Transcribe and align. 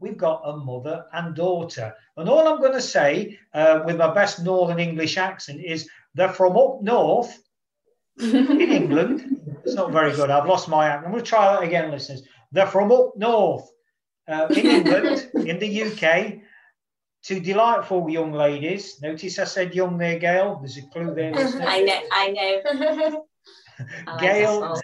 we've 0.00 0.16
got 0.16 0.42
a 0.44 0.56
mother 0.56 1.04
and 1.12 1.34
daughter. 1.34 1.94
And 2.16 2.28
all 2.28 2.48
I'm 2.48 2.60
going 2.60 2.72
to 2.72 2.80
say 2.80 3.38
uh, 3.54 3.82
with 3.84 3.96
my 3.96 4.12
best 4.12 4.42
Northern 4.42 4.78
English 4.78 5.16
accent 5.16 5.60
is 5.64 5.88
they're 6.14 6.28
from 6.28 6.56
up 6.56 6.82
north 6.82 7.38
in 8.20 8.60
England. 8.60 9.60
It's 9.64 9.74
not 9.74 9.92
very 9.92 10.14
good. 10.14 10.30
I've 10.30 10.48
lost 10.48 10.68
my 10.68 10.86
accent. 10.86 11.06
I'm 11.06 11.12
going 11.12 11.24
to 11.24 11.28
try 11.28 11.52
that 11.52 11.62
again, 11.62 11.90
listeners. 11.90 12.22
They're 12.52 12.66
from 12.66 12.90
up 12.90 13.16
north 13.16 13.70
uh, 14.26 14.46
in 14.50 14.66
England, 14.66 15.30
in 15.34 15.58
the 15.58 15.82
UK. 15.82 16.40
Two 17.22 17.40
delightful 17.40 18.08
young 18.08 18.32
ladies. 18.32 19.00
Notice 19.02 19.38
I 19.38 19.44
said 19.44 19.74
young 19.74 19.98
there, 19.98 20.18
Gail. 20.18 20.58
There's 20.60 20.78
a 20.78 20.82
clue 20.82 21.14
there. 21.14 21.32
I 21.36 21.82
know. 21.82 22.00
I 22.12 22.28
know. 22.30 23.26
Gail, 24.20 24.80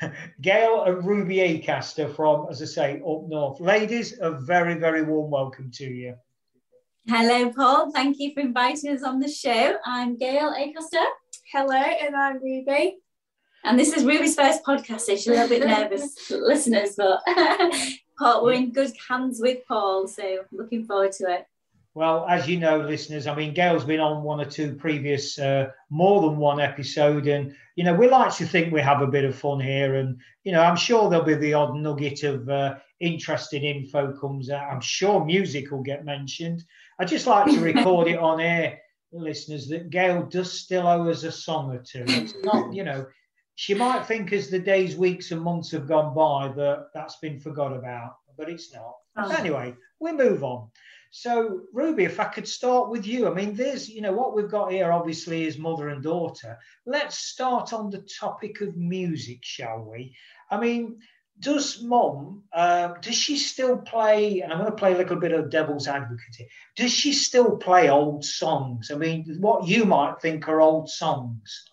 Gail 0.40 0.84
and 0.84 1.04
Ruby 1.04 1.36
Acaster 1.36 2.14
from, 2.14 2.46
as 2.50 2.62
I 2.62 2.64
say, 2.64 2.94
up 2.96 3.28
north. 3.28 3.60
Ladies, 3.60 4.18
a 4.20 4.30
very, 4.30 4.74
very 4.74 5.02
warm 5.02 5.30
welcome 5.30 5.70
to 5.72 5.84
you. 5.84 6.14
Hello, 7.08 7.50
Paul. 7.50 7.90
Thank 7.90 8.18
you 8.18 8.32
for 8.32 8.40
inviting 8.40 8.92
us 8.92 9.02
on 9.02 9.20
the 9.20 9.28
show. 9.28 9.76
I'm 9.84 10.16
Gail 10.16 10.54
Acaster. 10.54 11.04
Hello, 11.52 11.74
and 11.74 12.14
I'm 12.14 12.42
Ruby. 12.42 12.98
And 13.64 13.78
this 13.78 13.92
is 13.92 14.04
Ruby's 14.04 14.36
first 14.36 14.64
podcast, 14.64 15.00
so 15.00 15.16
she's 15.16 15.26
a 15.26 15.32
little 15.32 15.48
bit 15.48 15.66
nervous, 15.66 16.30
listeners, 16.30 16.94
but 16.96 17.20
Paul, 18.18 18.44
we're 18.44 18.52
in 18.52 18.72
good 18.72 18.92
hands 19.08 19.38
with 19.40 19.58
Paul, 19.68 20.08
so 20.08 20.44
looking 20.50 20.84
forward 20.84 21.12
to 21.12 21.24
it. 21.30 21.46
Well, 21.92 22.24
as 22.28 22.48
you 22.48 22.58
know, 22.58 22.78
listeners, 22.78 23.26
I 23.26 23.34
mean, 23.34 23.52
Gail's 23.52 23.84
been 23.84 24.00
on 24.00 24.22
one 24.22 24.40
or 24.40 24.44
two 24.44 24.74
previous, 24.76 25.38
uh, 25.38 25.70
more 25.90 26.22
than 26.22 26.38
one 26.38 26.60
episode, 26.60 27.26
and 27.26 27.54
you 27.80 27.84
know, 27.84 27.94
we 27.94 28.10
like 28.10 28.36
to 28.36 28.46
think 28.46 28.74
we 28.74 28.82
have 28.82 29.00
a 29.00 29.06
bit 29.06 29.24
of 29.24 29.34
fun 29.34 29.58
here, 29.58 29.94
and 29.94 30.20
you 30.44 30.52
know, 30.52 30.60
I'm 30.60 30.76
sure 30.76 31.08
there'll 31.08 31.24
be 31.24 31.32
the 31.32 31.54
odd 31.54 31.74
nugget 31.74 32.24
of 32.24 32.46
uh, 32.46 32.74
interesting 33.00 33.64
info 33.64 34.12
comes 34.12 34.50
out. 34.50 34.70
I'm 34.70 34.82
sure 34.82 35.24
music 35.24 35.70
will 35.70 35.82
get 35.82 36.04
mentioned. 36.04 36.62
I 36.98 37.06
just 37.06 37.26
like 37.26 37.46
to 37.46 37.58
record 37.72 38.08
it 38.08 38.18
on 38.18 38.38
air, 38.38 38.78
listeners, 39.12 39.66
that 39.68 39.88
Gail 39.88 40.24
does 40.24 40.52
still 40.52 40.86
owe 40.86 41.08
us 41.08 41.22
a 41.22 41.32
song 41.32 41.74
or 41.74 41.78
two. 41.78 42.04
It's 42.06 42.34
not, 42.42 42.74
you 42.74 42.84
know, 42.84 43.06
she 43.54 43.72
might 43.72 44.04
think 44.04 44.30
as 44.34 44.50
the 44.50 44.58
days, 44.58 44.94
weeks, 44.94 45.30
and 45.30 45.40
months 45.40 45.70
have 45.70 45.88
gone 45.88 46.14
by 46.14 46.52
that 46.54 46.88
that's 46.92 47.16
been 47.16 47.40
forgot 47.40 47.74
about, 47.74 48.16
but 48.36 48.50
it's 48.50 48.74
not. 48.74 48.96
Oh. 49.16 49.30
Anyway, 49.30 49.74
we 50.00 50.12
move 50.12 50.44
on. 50.44 50.68
So, 51.12 51.62
Ruby, 51.72 52.04
if 52.04 52.20
I 52.20 52.26
could 52.26 52.46
start 52.46 52.88
with 52.88 53.04
you, 53.04 53.28
I 53.28 53.34
mean, 53.34 53.54
there's, 53.54 53.88
you 53.88 54.00
know, 54.00 54.12
what 54.12 54.34
we've 54.34 54.50
got 54.50 54.70
here 54.70 54.92
obviously 54.92 55.44
is 55.44 55.58
mother 55.58 55.88
and 55.88 56.02
daughter. 56.02 56.56
Let's 56.86 57.18
start 57.18 57.72
on 57.72 57.90
the 57.90 58.06
topic 58.20 58.60
of 58.60 58.76
music, 58.76 59.40
shall 59.42 59.80
we? 59.80 60.14
I 60.50 60.60
mean, 60.60 61.00
does 61.40 61.82
mom, 61.82 62.44
uh, 62.52 62.94
does 63.00 63.16
she 63.16 63.38
still 63.38 63.78
play? 63.78 64.40
And 64.40 64.52
I'm 64.52 64.60
going 64.60 64.70
to 64.70 64.76
play 64.76 64.94
a 64.94 64.98
little 64.98 65.16
bit 65.16 65.32
of 65.32 65.50
devil's 65.50 65.88
advocate 65.88 66.36
here. 66.36 66.46
Does 66.76 66.92
she 66.92 67.12
still 67.12 67.56
play 67.56 67.90
old 67.90 68.24
songs? 68.24 68.92
I 68.92 68.96
mean, 68.96 69.24
what 69.40 69.66
you 69.66 69.84
might 69.86 70.20
think 70.20 70.46
are 70.48 70.60
old 70.60 70.88
songs. 70.88 71.64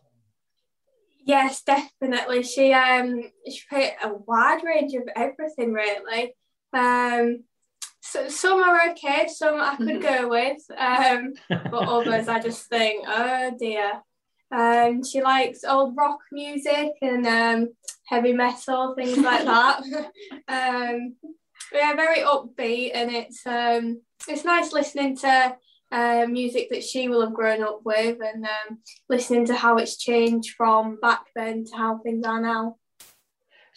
Yes, 1.26 1.62
definitely. 1.62 2.44
She 2.44 2.72
um 2.72 3.22
she 3.46 3.62
played 3.70 3.92
a 4.02 4.14
wide 4.14 4.64
range 4.64 4.94
of 4.94 5.04
everything 5.14 5.74
really. 5.74 6.34
Um, 6.72 7.44
so, 8.10 8.28
some 8.30 8.62
are 8.64 8.90
okay, 8.92 9.28
some 9.28 9.60
I 9.60 9.76
could 9.76 10.02
go 10.02 10.28
with, 10.30 10.62
um, 10.78 11.34
but 11.50 11.88
others 11.88 12.28
I 12.28 12.40
just 12.40 12.68
think, 12.68 13.06
oh 13.08 13.52
dear. 13.58 14.02
Um, 14.50 15.04
she 15.04 15.22
likes 15.22 15.66
old 15.66 15.98
rock 15.98 16.20
music 16.32 16.92
and 17.02 17.28
um, 17.28 17.70
heavy 18.08 18.32
metal, 18.32 18.96
things 18.96 19.18
like 19.18 19.44
that. 19.44 19.82
um, 20.48 21.16
yeah, 21.74 21.94
very 21.96 22.20
upbeat, 22.20 22.92
and 22.94 23.12
it's 23.12 23.46
um, 23.46 24.02
it's 24.28 24.46
nice 24.46 24.72
listening 24.72 25.18
to 25.18 25.58
uh, 25.92 26.26
music 26.30 26.70
that 26.70 26.84
she 26.84 27.10
will 27.10 27.22
have 27.22 27.34
grown 27.34 27.62
up 27.62 27.82
with, 27.84 28.20
and 28.22 28.46
um, 28.46 28.80
listening 29.10 29.46
to 29.48 29.56
how 29.56 29.78
it's 29.78 29.98
changed 29.98 30.56
from 30.56 30.98
back 31.02 31.26
then 31.36 31.66
to 31.66 31.76
how 31.76 31.98
things 31.98 32.26
are 32.26 32.42
now. 32.42 32.78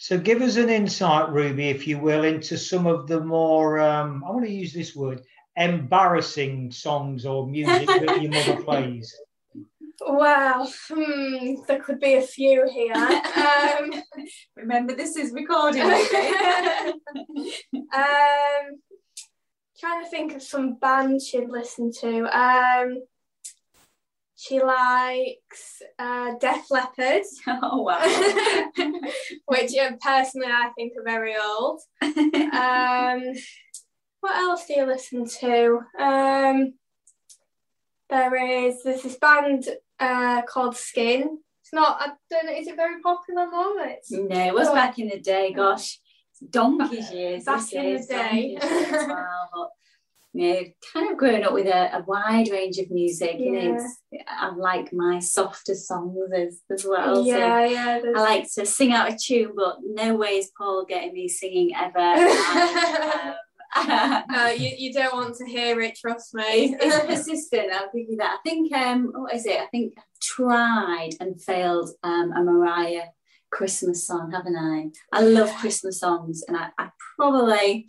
So 0.01 0.17
give 0.17 0.41
us 0.41 0.55
an 0.55 0.71
insight, 0.71 1.29
Ruby, 1.29 1.69
if 1.69 1.85
you 1.85 1.99
will, 1.99 2.23
into 2.23 2.57
some 2.57 2.87
of 2.87 3.07
the 3.07 3.19
more, 3.19 3.79
um, 3.79 4.23
I 4.25 4.31
want 4.31 4.45
to 4.45 4.51
use 4.51 4.73
this 4.73 4.95
word, 4.95 5.21
embarrassing 5.55 6.71
songs 6.71 7.23
or 7.23 7.45
music 7.45 7.85
that 7.85 8.19
your 8.19 8.31
mother 8.31 8.63
plays. 8.63 9.15
Well, 9.99 10.73
hmm, 10.89 11.53
there 11.67 11.83
could 11.83 11.99
be 11.99 12.15
a 12.15 12.23
few 12.23 12.67
here. 12.67 12.95
Um, 12.95 14.01
Remember, 14.55 14.95
this 14.95 15.17
is 15.17 15.33
recording. 15.33 15.83
um, 15.83 15.93
trying 19.79 20.03
to 20.03 20.09
think 20.09 20.33
of 20.33 20.41
some 20.41 20.79
bands 20.79 21.27
she'd 21.27 21.47
listen 21.47 21.91
to. 22.01 22.23
Um, 22.35 23.03
she 24.41 24.59
likes 24.59 25.83
uh, 25.99 26.31
Def 26.39 26.71
Leppard. 26.71 27.21
Oh 27.47 27.83
wow! 27.83 28.01
which 29.45 29.77
uh, 29.77 29.91
personally 30.01 30.47
I 30.47 30.71
think 30.75 30.93
are 30.97 31.03
very 31.03 31.35
old. 31.37 31.81
um, 32.01 33.21
what 34.21 34.35
else 34.35 34.65
do 34.65 34.73
you 34.73 34.85
listen 34.87 35.27
to? 35.41 35.81
Um, 35.99 36.73
there 38.09 38.65
is 38.65 38.81
there's 38.83 39.03
this 39.03 39.17
band 39.17 39.65
uh, 39.99 40.41
called 40.43 40.75
Skin. 40.75 41.37
It's 41.61 41.73
not. 41.73 42.01
I 42.01 42.07
don't 42.31 42.47
know. 42.47 42.53
Is 42.53 42.67
it 42.67 42.75
very 42.75 42.99
popular 43.01 43.45
now? 43.45 43.73
It's, 43.77 44.11
no, 44.11 44.47
it 44.47 44.55
was 44.55 44.69
oh. 44.69 44.73
back 44.73 44.97
in 44.97 45.09
the 45.09 45.19
day. 45.19 45.53
Gosh, 45.53 45.99
donkeys 46.49 47.11
years. 47.11 47.43
Back 47.43 47.71
in 47.73 47.95
the 47.97 48.07
day. 48.07 48.57
well, 48.59 49.71
you 50.33 50.53
know, 50.53 50.61
kind 50.93 51.11
of 51.11 51.17
growing 51.17 51.43
up 51.43 51.53
with 51.53 51.67
a, 51.67 51.97
a 51.97 52.03
wide 52.07 52.49
range 52.49 52.77
of 52.77 52.89
music. 52.89 53.35
Yeah. 53.37 53.51
You 53.51 53.73
know, 53.73 53.87
I 54.27 54.55
like 54.55 54.93
my 54.93 55.19
softer 55.19 55.75
songs 55.75 56.17
as, 56.35 56.61
as 56.71 56.85
well. 56.85 57.25
Yeah, 57.25 57.67
so 57.67 57.73
yeah. 57.73 58.01
I 58.15 58.21
like 58.21 58.51
to 58.53 58.65
sing 58.65 58.93
out 58.93 59.11
a 59.11 59.17
tune, 59.17 59.53
but 59.55 59.77
no 59.83 60.15
way 60.15 60.37
is 60.37 60.51
Paul 60.57 60.85
getting 60.87 61.13
me 61.13 61.27
singing 61.27 61.71
ever. 61.75 61.99
um, 63.75 64.23
no, 64.29 64.47
you, 64.47 64.71
you 64.77 64.93
don't 64.93 65.13
want 65.13 65.35
to 65.35 65.45
hear 65.45 65.79
it, 65.81 65.97
trust 65.97 66.33
me. 66.33 66.75
it's, 66.79 66.83
it's 66.83 67.05
persistent, 67.27 67.71
I'll 67.73 67.91
give 67.93 68.09
you 68.09 68.17
that. 68.17 68.37
I 68.39 68.49
think, 68.49 68.73
um, 68.73 69.11
what 69.13 69.33
is 69.33 69.45
it? 69.45 69.59
I 69.59 69.67
think 69.67 69.93
I've 69.97 70.03
tried 70.21 71.11
and 71.19 71.41
failed 71.41 71.89
um, 72.03 72.31
a 72.33 72.43
Mariah 72.43 73.07
Christmas 73.51 74.07
song, 74.07 74.31
haven't 74.31 74.55
I? 74.55 74.89
I 75.11 75.21
love 75.21 75.49
Christmas 75.59 75.99
songs, 75.99 76.43
and 76.47 76.57
I, 76.57 76.69
I 76.77 76.89
probably, 77.17 77.87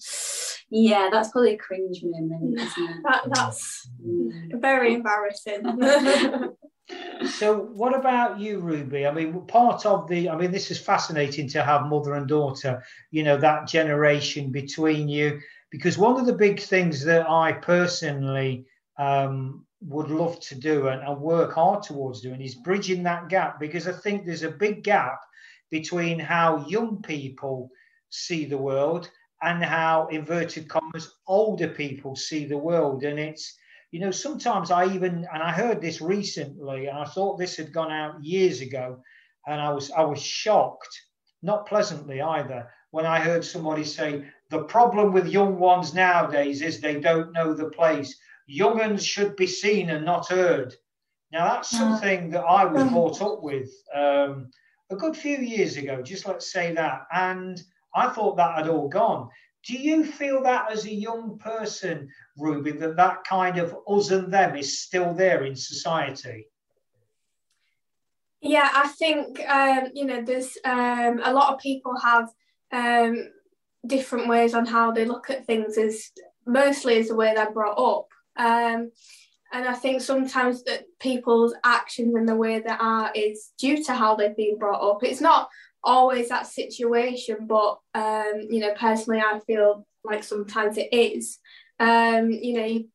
yeah, 0.71 1.09
that's 1.11 1.31
probably 1.31 1.55
a 1.55 1.59
cringe 1.59 2.01
moment, 2.03 2.61
isn't 2.61 2.91
it? 2.91 2.97
That, 3.05 3.23
that's 3.27 3.89
mm. 4.05 4.61
very 4.61 4.95
embarrassing. 4.95 5.63
so, 7.39 7.59
what 7.75 7.97
about 7.97 8.41
you, 8.41 8.59
Ruby? 8.59 9.07
I 9.07 9.13
mean, 9.13 9.47
part 9.47 9.87
of 9.87 10.09
the, 10.09 10.29
I 10.29 10.37
mean, 10.37 10.51
this 10.51 10.71
is 10.71 10.79
fascinating 10.79 11.49
to 11.51 11.63
have 11.63 11.87
mother 11.87 12.15
and 12.15 12.27
daughter, 12.27 12.83
you 13.11 13.23
know, 13.23 13.37
that 13.37 13.69
generation 13.69 14.51
between 14.51 15.09
you, 15.09 15.41
because 15.71 15.97
one 15.97 16.19
of 16.19 16.27
the 16.27 16.35
big 16.35 16.61
things 16.61 17.05
that 17.05 17.31
I 17.31 17.53
personally 17.53 18.67
um, 18.99 19.65
would 19.81 20.11
love 20.11 20.39
to 20.41 20.55
do 20.55 20.89
and, 20.89 21.03
and 21.03 21.21
work 21.21 21.55
hard 21.55 21.83
towards 21.83 22.21
doing 22.21 22.41
is 22.41 22.55
bridging 22.57 23.03
that 23.05 23.29
gap 23.29 23.59
because 23.59 23.89
I 23.89 23.93
think 23.93 24.27
there's 24.27 24.43
a 24.43 24.51
big 24.51 24.85
gap 24.85 25.19
between 25.73 26.21
how 26.21 26.65
young 26.69 27.03
people 27.03 27.69
see 28.11 28.45
the 28.45 28.57
world 28.57 29.11
and 29.43 29.65
how 29.65 30.07
inverted 30.13 30.69
commas 30.69 31.13
older 31.27 31.69
people 31.69 32.15
see 32.15 32.45
the 32.45 32.57
world. 32.57 33.03
And 33.03 33.19
it's 33.19 33.57
you 33.91 33.99
know 33.99 34.13
sometimes 34.13 34.71
i 34.71 34.87
even 34.87 35.27
and 35.35 35.43
i 35.43 35.53
heard 35.53 35.83
this 35.83 36.01
recently 36.01 36.87
and 36.87 36.97
i 36.97 37.05
thought 37.05 37.39
this 37.39 37.59
had 37.59 37.75
gone 37.75 37.93
out 37.93 38.25
years 38.25 38.63
ago 38.63 38.99
and 39.47 39.61
i 39.61 39.71
was 39.71 39.91
i 39.91 40.01
was 40.01 40.23
shocked 40.23 40.99
not 41.43 41.67
pleasantly 41.67 42.23
either 42.23 42.71
when 42.93 43.05
i 43.05 43.21
heard 43.21 43.45
somebody 43.45 43.85
say 43.85 44.25
the 44.53 44.65
problem 44.65 45.15
with 45.15 45.27
young 45.27 45.59
ones 45.59 45.95
nowadays 45.95 46.61
is 46.61 46.79
they 46.79 47.01
don't 47.01 47.33
know 47.33 47.55
the 47.55 47.71
place. 47.71 48.15
Young 48.47 48.77
ones 48.77 49.03
should 49.03 49.35
be 49.35 49.47
seen 49.47 49.89
and 49.89 50.05
not 50.05 50.29
heard. 50.29 50.75
Now 51.33 51.49
that's 51.49 51.71
something 51.71 52.29
that 52.31 52.45
i 52.45 52.67
was 52.67 52.85
brought 52.93 53.23
up 53.23 53.43
with 53.43 53.71
um, 53.95 54.51
a 54.93 54.97
good 54.97 55.17
few 55.17 55.39
years 55.39 55.77
ago, 55.77 56.03
just 56.03 56.27
let's 56.27 56.53
say 56.53 56.73
that. 56.75 57.07
And 57.13 57.63
I 57.95 58.09
thought 58.09 58.37
that 58.37 58.57
had 58.57 58.69
all 58.69 58.89
gone. 58.89 59.29
Do 59.67 59.75
you 59.75 60.05
feel 60.05 60.43
that 60.43 60.71
as 60.73 60.85
a 60.85 60.95
young 60.95 61.39
person, 61.39 62.09
Ruby, 62.37 62.73
that 62.73 62.97
that 62.97 63.25
kind 63.25 63.59
of 63.59 63.77
us 63.89 64.11
and 64.11 64.33
them 64.33 64.57
is 64.57 64.81
still 64.81 65.15
there 65.15 65.45
in 65.45 65.55
society? 65.55 66.49
Yeah, 68.41 68.69
I 68.75 68.89
think 68.89 69.39
um, 69.49 69.91
you 69.95 70.05
know 70.05 70.21
there's 70.23 70.59
um, 70.65 71.21
a 71.23 71.33
lot 71.33 71.55
of 71.55 71.61
people 71.61 71.95
have 72.03 72.29
um, 72.73 73.31
different 73.87 74.29
ways 74.29 74.53
on 74.53 74.67
how 74.67 74.91
they 74.91 75.05
look 75.05 75.31
at 75.31 75.47
things 75.47 75.79
as 75.79 76.11
mostly 76.45 76.99
as 76.99 77.09
the 77.09 77.15
way 77.15 77.33
they're 77.35 77.53
brought 77.53 77.79
up. 77.79 78.09
And 79.53 79.69
I 79.69 79.75
think 79.75 80.01
sometimes 80.01 80.65
that 80.65 80.85
people's 80.99 81.55
actions 81.63 82.15
and 82.15 82.27
the 82.29 82.35
way 82.35 82.61
they 82.61 82.71
are 82.71 83.13
is 83.15 83.53
due 83.59 83.85
to 83.85 83.93
how 83.93 84.17
they've 84.17 84.37
been 84.37 84.59
brought 84.59 84.81
up. 84.81 85.05
It's 85.05 85.21
not 85.21 85.49
always 85.85 86.31
that 86.31 86.47
situation, 86.47 87.47
but 87.47 87.79
um, 87.95 88.47
you 88.49 88.61
know, 88.61 88.73
personally, 88.75 89.21
I 89.21 89.41
feel 89.47 89.87
like 90.05 90.25
sometimes 90.25 90.79
it 90.79 90.89
is. 90.93 91.39
Um, 91.79 92.31
you 92.31 92.55
know, 92.55 92.65
you, 92.65 92.89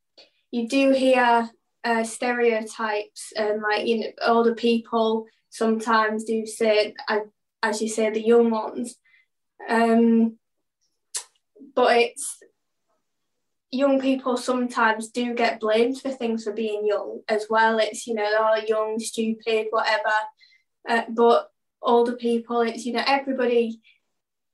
you 0.51 0.67
do 0.67 0.91
hear 0.91 1.49
uh, 1.83 2.03
stereotypes, 2.03 3.33
and 3.35 3.61
like 3.61 3.85
you 3.85 3.99
know, 3.99 4.07
older 4.25 4.55
people 4.55 5.25
sometimes 5.49 6.23
do 6.23 6.45
say, 6.45 6.95
as 7.61 7.81
you 7.81 7.89
say, 7.89 8.09
the 8.09 8.21
young 8.21 8.49
ones. 8.49 8.95
Um, 9.69 10.37
but 11.75 11.95
it's 11.97 12.39
young 13.71 13.99
people 13.99 14.37
sometimes 14.37 15.09
do 15.09 15.33
get 15.33 15.59
blamed 15.59 15.99
for 15.99 16.09
things 16.09 16.43
for 16.43 16.53
being 16.53 16.87
young 16.87 17.21
as 17.27 17.47
well. 17.49 17.79
It's, 17.79 18.07
you 18.07 18.13
know, 18.13 18.29
they're 18.29 18.43
all 18.43 18.59
young, 18.59 18.99
stupid, 18.99 19.67
whatever. 19.69 20.13
Uh, 20.87 21.03
but 21.09 21.49
older 21.81 22.13
people, 22.13 22.61
it's, 22.61 22.85
you 22.85 22.93
know, 22.93 23.03
everybody 23.05 23.81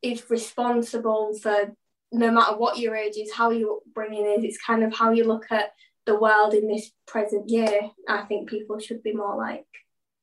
is 0.01 0.29
responsible 0.29 1.37
for 1.41 1.73
no 2.11 2.31
matter 2.31 2.57
what 2.57 2.77
your 2.77 2.95
age 2.95 3.17
is, 3.17 3.31
how 3.33 3.51
your 3.51 3.77
upbringing 3.77 4.25
is, 4.25 4.43
it's 4.43 4.63
kind 4.63 4.83
of 4.83 4.95
how 4.95 5.11
you 5.11 5.23
look 5.23 5.51
at 5.51 5.71
the 6.05 6.19
world 6.19 6.53
in 6.53 6.67
this 6.67 6.91
present 7.07 7.49
year. 7.49 7.89
I 8.07 8.23
think 8.23 8.49
people 8.49 8.79
should 8.79 9.01
be 9.03 9.13
more 9.13 9.35
like. 9.37 9.65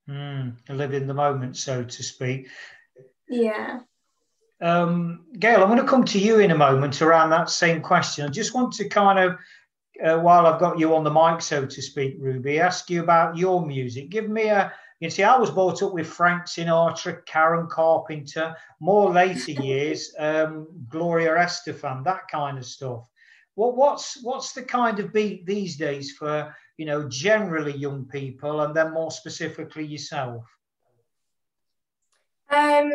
Mm, 0.08 0.56
live 0.68 0.92
in 0.92 1.06
the 1.06 1.14
moment, 1.14 1.56
so 1.56 1.84
to 1.84 2.02
speak. 2.02 2.48
Yeah. 3.28 3.80
Um, 4.60 5.24
Gail, 5.38 5.62
I'm 5.62 5.68
going 5.68 5.80
to 5.80 5.86
come 5.86 6.04
to 6.04 6.18
you 6.18 6.40
in 6.40 6.50
a 6.50 6.56
moment 6.56 7.00
around 7.00 7.30
that 7.30 7.48
same 7.48 7.80
question. 7.80 8.26
I 8.26 8.28
just 8.28 8.54
want 8.54 8.72
to 8.74 8.88
kind 8.88 9.18
of, 9.18 9.36
uh, 10.04 10.20
while 10.20 10.46
I've 10.46 10.60
got 10.60 10.78
you 10.78 10.94
on 10.94 11.04
the 11.04 11.10
mic, 11.10 11.40
so 11.40 11.64
to 11.64 11.82
speak, 11.82 12.16
Ruby, 12.18 12.60
ask 12.60 12.90
you 12.90 13.02
about 13.02 13.36
your 13.36 13.64
music. 13.64 14.10
Give 14.10 14.28
me 14.28 14.48
a, 14.48 14.72
you 15.00 15.08
see, 15.08 15.22
I 15.22 15.38
was 15.38 15.50
brought 15.50 15.82
up 15.82 15.92
with 15.92 16.06
Frank 16.06 16.44
Sinatra, 16.44 17.24
Karen 17.24 17.68
Carpenter, 17.68 18.54
more 18.80 19.10
later 19.10 19.52
years, 19.62 20.14
um, 20.18 20.66
Gloria 20.90 21.36
Estefan, 21.36 22.04
that 22.04 22.28
kind 22.30 22.58
of 22.58 22.66
stuff. 22.66 23.04
What, 23.54 23.76
what's 23.76 24.22
what's 24.22 24.52
the 24.52 24.62
kind 24.62 25.00
of 25.00 25.12
beat 25.12 25.44
these 25.44 25.76
days 25.76 26.12
for 26.12 26.54
you 26.76 26.86
know 26.86 27.08
generally 27.08 27.76
young 27.76 28.04
people, 28.06 28.60
and 28.62 28.74
then 28.74 28.92
more 28.92 29.10
specifically 29.10 29.84
yourself? 29.84 30.44
Um, 32.48 32.92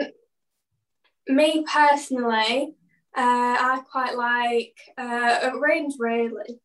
me 1.28 1.66
personally, 1.72 2.76
uh, 3.18 3.22
I 3.22 3.82
quite 3.92 4.16
like 4.16 4.76
uh, 4.98 5.52
a 5.52 5.60
range 5.60 5.96
really 6.00 6.60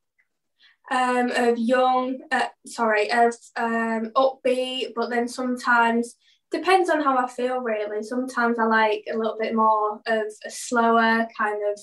um, 0.91 1.31
of 1.31 1.59
young, 1.59 2.19
uh, 2.33 2.49
sorry, 2.67 3.11
of 3.13 3.35
um, 3.57 4.11
upbeat, 4.17 4.93
but 4.95 5.09
then 5.09 5.29
sometimes 5.29 6.17
depends 6.51 6.91
on 6.91 7.01
how 7.01 7.17
I 7.17 7.29
feel 7.29 7.61
really. 7.61 8.03
Sometimes 8.03 8.59
I 8.59 8.65
like 8.65 9.05
a 9.13 9.17
little 9.17 9.37
bit 9.41 9.55
more 9.55 10.01
of 10.07 10.27
a 10.45 10.51
slower 10.51 11.29
kind 11.39 11.63
of 11.73 11.81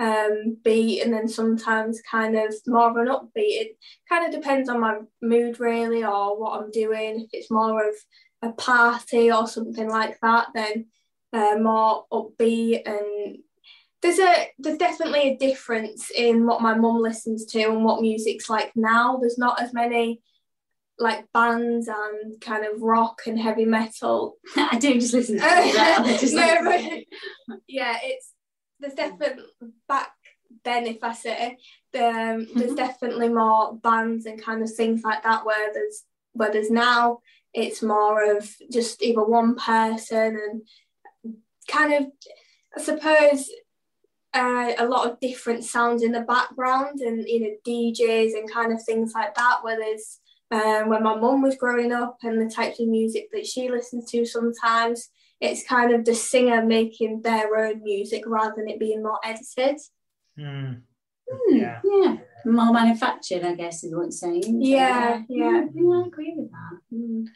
um, 0.00 0.56
beat, 0.64 1.02
and 1.02 1.12
then 1.12 1.28
sometimes 1.28 2.00
kind 2.10 2.36
of 2.36 2.54
more 2.66 2.90
of 2.90 2.96
an 2.96 3.08
upbeat. 3.08 3.30
It 3.36 3.76
kind 4.08 4.24
of 4.24 4.32
depends 4.32 4.68
on 4.68 4.80
my 4.80 4.98
mood 5.20 5.60
really, 5.60 6.04
or 6.04 6.40
what 6.40 6.58
I'm 6.58 6.70
doing. 6.70 7.20
If 7.20 7.28
it's 7.32 7.50
more 7.50 7.86
of 7.86 7.94
a 8.40 8.52
party 8.52 9.30
or 9.30 9.46
something 9.46 9.90
like 9.90 10.18
that, 10.22 10.48
then 10.54 10.86
uh, 11.32 11.56
more 11.60 12.06
upbeat 12.12 12.82
and 12.86 13.38
there's 14.00 14.18
a 14.18 14.48
there's 14.58 14.78
definitely 14.78 15.20
a 15.20 15.36
difference 15.36 16.10
in 16.10 16.46
what 16.46 16.62
my 16.62 16.74
mum 16.74 17.00
listens 17.02 17.44
to 17.46 17.62
and 17.62 17.84
what 17.84 18.00
music's 18.00 18.48
like 18.48 18.72
now. 18.76 19.16
There's 19.16 19.38
not 19.38 19.60
as 19.60 19.72
many 19.72 20.22
like 20.98 21.26
bands 21.32 21.88
and 21.88 22.40
kind 22.40 22.64
of 22.64 22.80
rock 22.80 23.22
and 23.26 23.38
heavy 23.38 23.64
metal. 23.64 24.36
I 24.56 24.78
don't 24.78 25.00
just 25.00 25.14
listen 25.14 25.36
to 25.36 25.40
that. 25.42 26.18
just 26.20 26.34
no, 26.34 26.58
but, 27.48 27.58
yeah, 27.68 27.98
it's 28.02 28.32
there's 28.80 28.94
definitely 28.94 29.44
back 29.88 30.12
then 30.64 30.86
if 30.86 31.02
I 31.02 31.12
say 31.12 31.58
um, 31.94 32.02
mm-hmm. 32.02 32.58
there's 32.58 32.74
definitely 32.74 33.28
more 33.28 33.76
bands 33.76 34.26
and 34.26 34.42
kind 34.42 34.62
of 34.62 34.72
things 34.72 35.02
like 35.02 35.22
that 35.24 35.44
where 35.44 35.72
there's 35.72 36.04
where 36.32 36.52
there's 36.52 36.70
now 36.70 37.18
it's 37.54 37.82
more 37.82 38.36
of 38.36 38.48
just 38.70 39.02
either 39.02 39.24
one 39.24 39.56
person 39.56 40.38
and 40.38 40.62
kind 41.68 41.92
of, 41.92 42.06
I 42.76 42.82
suppose, 42.82 43.50
uh, 44.34 44.72
a 44.78 44.86
lot 44.86 45.10
of 45.10 45.20
different 45.20 45.64
sounds 45.64 46.02
in 46.02 46.12
the 46.12 46.20
background 46.20 47.00
and 47.00 47.26
you 47.26 47.40
know 47.40 47.56
DJs 47.66 48.34
and 48.34 48.50
kind 48.50 48.72
of 48.72 48.82
things 48.82 49.12
like 49.14 49.34
that. 49.34 49.58
Where 49.62 49.78
there's 49.78 50.20
um, 50.50 50.88
when 50.88 51.02
my 51.02 51.16
mum 51.16 51.42
was 51.42 51.56
growing 51.56 51.92
up 51.92 52.18
and 52.22 52.40
the 52.40 52.52
types 52.52 52.80
of 52.80 52.88
music 52.88 53.28
that 53.32 53.46
she 53.46 53.68
listens 53.68 54.10
to 54.10 54.24
sometimes, 54.24 55.10
it's 55.40 55.66
kind 55.66 55.92
of 55.92 56.04
the 56.04 56.14
singer 56.14 56.64
making 56.64 57.22
their 57.22 57.56
own 57.56 57.82
music 57.82 58.24
rather 58.26 58.54
than 58.56 58.68
it 58.68 58.80
being 58.80 59.02
more 59.02 59.20
edited. 59.24 59.78
Mm. 60.38 60.82
Mm, 61.30 61.60
yeah. 61.60 61.80
yeah. 61.84 62.16
More 62.46 62.72
manufactured, 62.72 63.44
I 63.44 63.54
guess, 63.54 63.84
is 63.84 63.94
what 63.94 64.06
it's 64.06 64.20
saying. 64.20 64.62
Yeah, 64.62 65.22
yeah. 65.28 65.64
yeah. 65.74 66.02
I 66.02 66.06
agree 66.06 66.34
with 66.36 66.50
that. 66.50 66.80
Mm. 66.94 67.26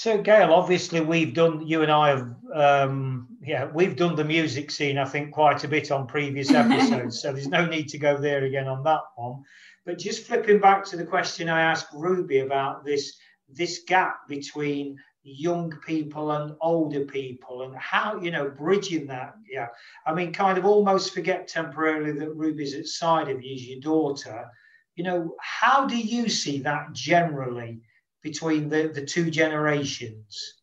So, 0.00 0.22
Gail, 0.22 0.52
obviously, 0.52 1.00
we've 1.00 1.34
done, 1.34 1.66
you 1.66 1.82
and 1.82 1.90
I 1.90 2.10
have, 2.10 2.32
um, 2.54 3.26
yeah, 3.42 3.68
we've 3.74 3.96
done 3.96 4.14
the 4.14 4.22
music 4.22 4.70
scene, 4.70 4.96
I 4.96 5.04
think, 5.04 5.32
quite 5.32 5.64
a 5.64 5.68
bit 5.68 5.90
on 5.90 6.06
previous 6.06 6.52
episodes. 6.52 7.20
so, 7.20 7.32
there's 7.32 7.48
no 7.48 7.66
need 7.66 7.88
to 7.88 7.98
go 7.98 8.16
there 8.16 8.44
again 8.44 8.68
on 8.68 8.84
that 8.84 9.00
one. 9.16 9.42
But 9.84 9.98
just 9.98 10.24
flipping 10.24 10.60
back 10.60 10.84
to 10.84 10.96
the 10.96 11.04
question 11.04 11.48
I 11.48 11.62
asked 11.62 11.88
Ruby 11.92 12.38
about 12.38 12.84
this, 12.84 13.16
this 13.48 13.82
gap 13.88 14.28
between 14.28 14.96
young 15.24 15.76
people 15.84 16.30
and 16.30 16.54
older 16.60 17.04
people 17.04 17.62
and 17.62 17.74
how, 17.76 18.20
you 18.20 18.30
know, 18.30 18.50
bridging 18.50 19.08
that. 19.08 19.34
Yeah. 19.50 19.66
I 20.06 20.14
mean, 20.14 20.32
kind 20.32 20.58
of 20.58 20.64
almost 20.64 21.12
forget 21.12 21.48
temporarily 21.48 22.12
that 22.12 22.36
Ruby's 22.36 22.76
at 22.76 22.86
side 22.86 23.28
of 23.30 23.42
you, 23.42 23.52
is 23.52 23.66
your 23.66 23.80
daughter. 23.80 24.46
You 24.94 25.02
know, 25.02 25.34
how 25.40 25.86
do 25.86 25.98
you 25.98 26.28
see 26.28 26.60
that 26.60 26.92
generally? 26.92 27.80
Between 28.22 28.68
the, 28.68 28.88
the 28.88 29.04
two 29.04 29.30
generations? 29.30 30.54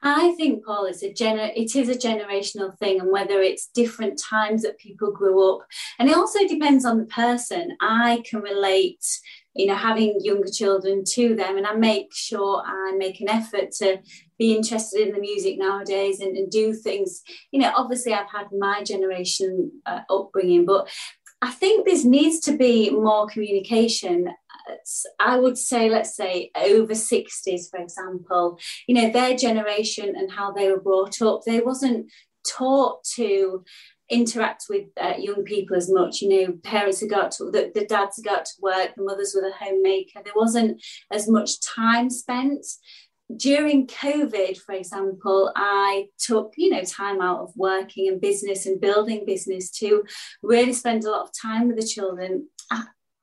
I 0.00 0.32
think, 0.36 0.64
Paul, 0.64 0.86
it's 0.86 1.02
a 1.02 1.12
gener- 1.12 1.52
it 1.56 1.74
is 1.74 1.88
a 1.88 1.94
generational 1.94 2.76
thing, 2.78 3.00
and 3.00 3.10
whether 3.10 3.40
it's 3.40 3.68
different 3.74 4.18
times 4.18 4.62
that 4.62 4.78
people 4.78 5.10
grew 5.10 5.52
up, 5.52 5.66
and 5.98 6.08
it 6.08 6.16
also 6.16 6.46
depends 6.46 6.84
on 6.84 6.98
the 6.98 7.06
person. 7.06 7.76
I 7.80 8.22
can 8.24 8.40
relate, 8.40 9.04
you 9.56 9.66
know, 9.66 9.74
having 9.74 10.20
younger 10.20 10.50
children 10.52 11.02
to 11.14 11.34
them, 11.34 11.56
and 11.56 11.66
I 11.66 11.74
make 11.74 12.14
sure 12.14 12.62
I 12.64 12.94
make 12.96 13.20
an 13.20 13.28
effort 13.28 13.72
to 13.78 13.98
be 14.38 14.54
interested 14.54 15.00
in 15.00 15.12
the 15.12 15.20
music 15.20 15.58
nowadays 15.58 16.20
and, 16.20 16.36
and 16.36 16.48
do 16.48 16.74
things. 16.74 17.22
You 17.50 17.60
know, 17.60 17.72
obviously, 17.74 18.12
I've 18.12 18.30
had 18.30 18.46
my 18.56 18.84
generation 18.84 19.82
uh, 19.84 20.02
upbringing, 20.08 20.64
but 20.64 20.88
I 21.42 21.50
think 21.50 21.84
this 21.84 22.04
needs 22.04 22.38
to 22.40 22.56
be 22.56 22.90
more 22.90 23.26
communication 23.26 24.28
I 25.18 25.38
would 25.38 25.58
say, 25.58 25.90
let's 25.90 26.16
say 26.16 26.50
over 26.56 26.92
60s, 26.92 27.70
for 27.70 27.78
example, 27.80 28.58
you 28.86 28.94
know, 28.94 29.10
their 29.10 29.36
generation 29.36 30.14
and 30.16 30.30
how 30.30 30.52
they 30.52 30.70
were 30.70 30.80
brought 30.80 31.20
up, 31.22 31.42
they 31.44 31.60
wasn't 31.60 32.10
taught 32.46 33.04
to 33.16 33.64
interact 34.10 34.64
with 34.70 34.86
uh, 35.00 35.14
young 35.18 35.44
people 35.44 35.76
as 35.76 35.90
much. 35.90 36.22
You 36.22 36.28
know, 36.28 36.52
parents 36.64 37.00
who 37.00 37.08
got 37.08 37.32
to 37.32 37.50
the, 37.50 37.70
the 37.74 37.86
dads 37.86 38.20
got 38.24 38.46
to 38.46 38.52
work, 38.60 38.94
the 38.96 39.02
mothers 39.02 39.32
were 39.34 39.42
the 39.42 39.52
homemaker. 39.58 40.20
There 40.24 40.32
wasn't 40.34 40.82
as 41.12 41.28
much 41.28 41.60
time 41.60 42.10
spent. 42.10 42.64
During 43.36 43.86
COVID, 43.86 44.56
for 44.56 44.74
example, 44.74 45.52
I 45.54 46.06
took, 46.18 46.54
you 46.56 46.70
know, 46.70 46.82
time 46.82 47.20
out 47.20 47.40
of 47.40 47.52
working 47.56 48.08
and 48.08 48.18
business 48.18 48.64
and 48.64 48.80
building 48.80 49.26
business 49.26 49.70
to 49.72 50.04
really 50.42 50.72
spend 50.72 51.04
a 51.04 51.10
lot 51.10 51.24
of 51.24 51.30
time 51.38 51.68
with 51.68 51.78
the 51.78 51.86
children 51.86 52.48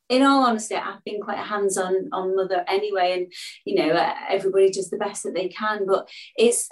in 0.09 0.21
all 0.21 0.45
honesty, 0.45 0.75
I've 0.75 1.03
been 1.03 1.21
quite 1.21 1.39
a 1.39 1.43
hands-on 1.43 2.09
on 2.11 2.35
mother 2.35 2.63
anyway, 2.67 3.13
and 3.13 3.33
you 3.65 3.75
know, 3.75 3.93
uh, 3.93 4.13
everybody 4.29 4.71
does 4.71 4.89
the 4.89 4.97
best 4.97 5.23
that 5.23 5.33
they 5.33 5.47
can. 5.47 5.85
But 5.85 6.09
it's, 6.37 6.69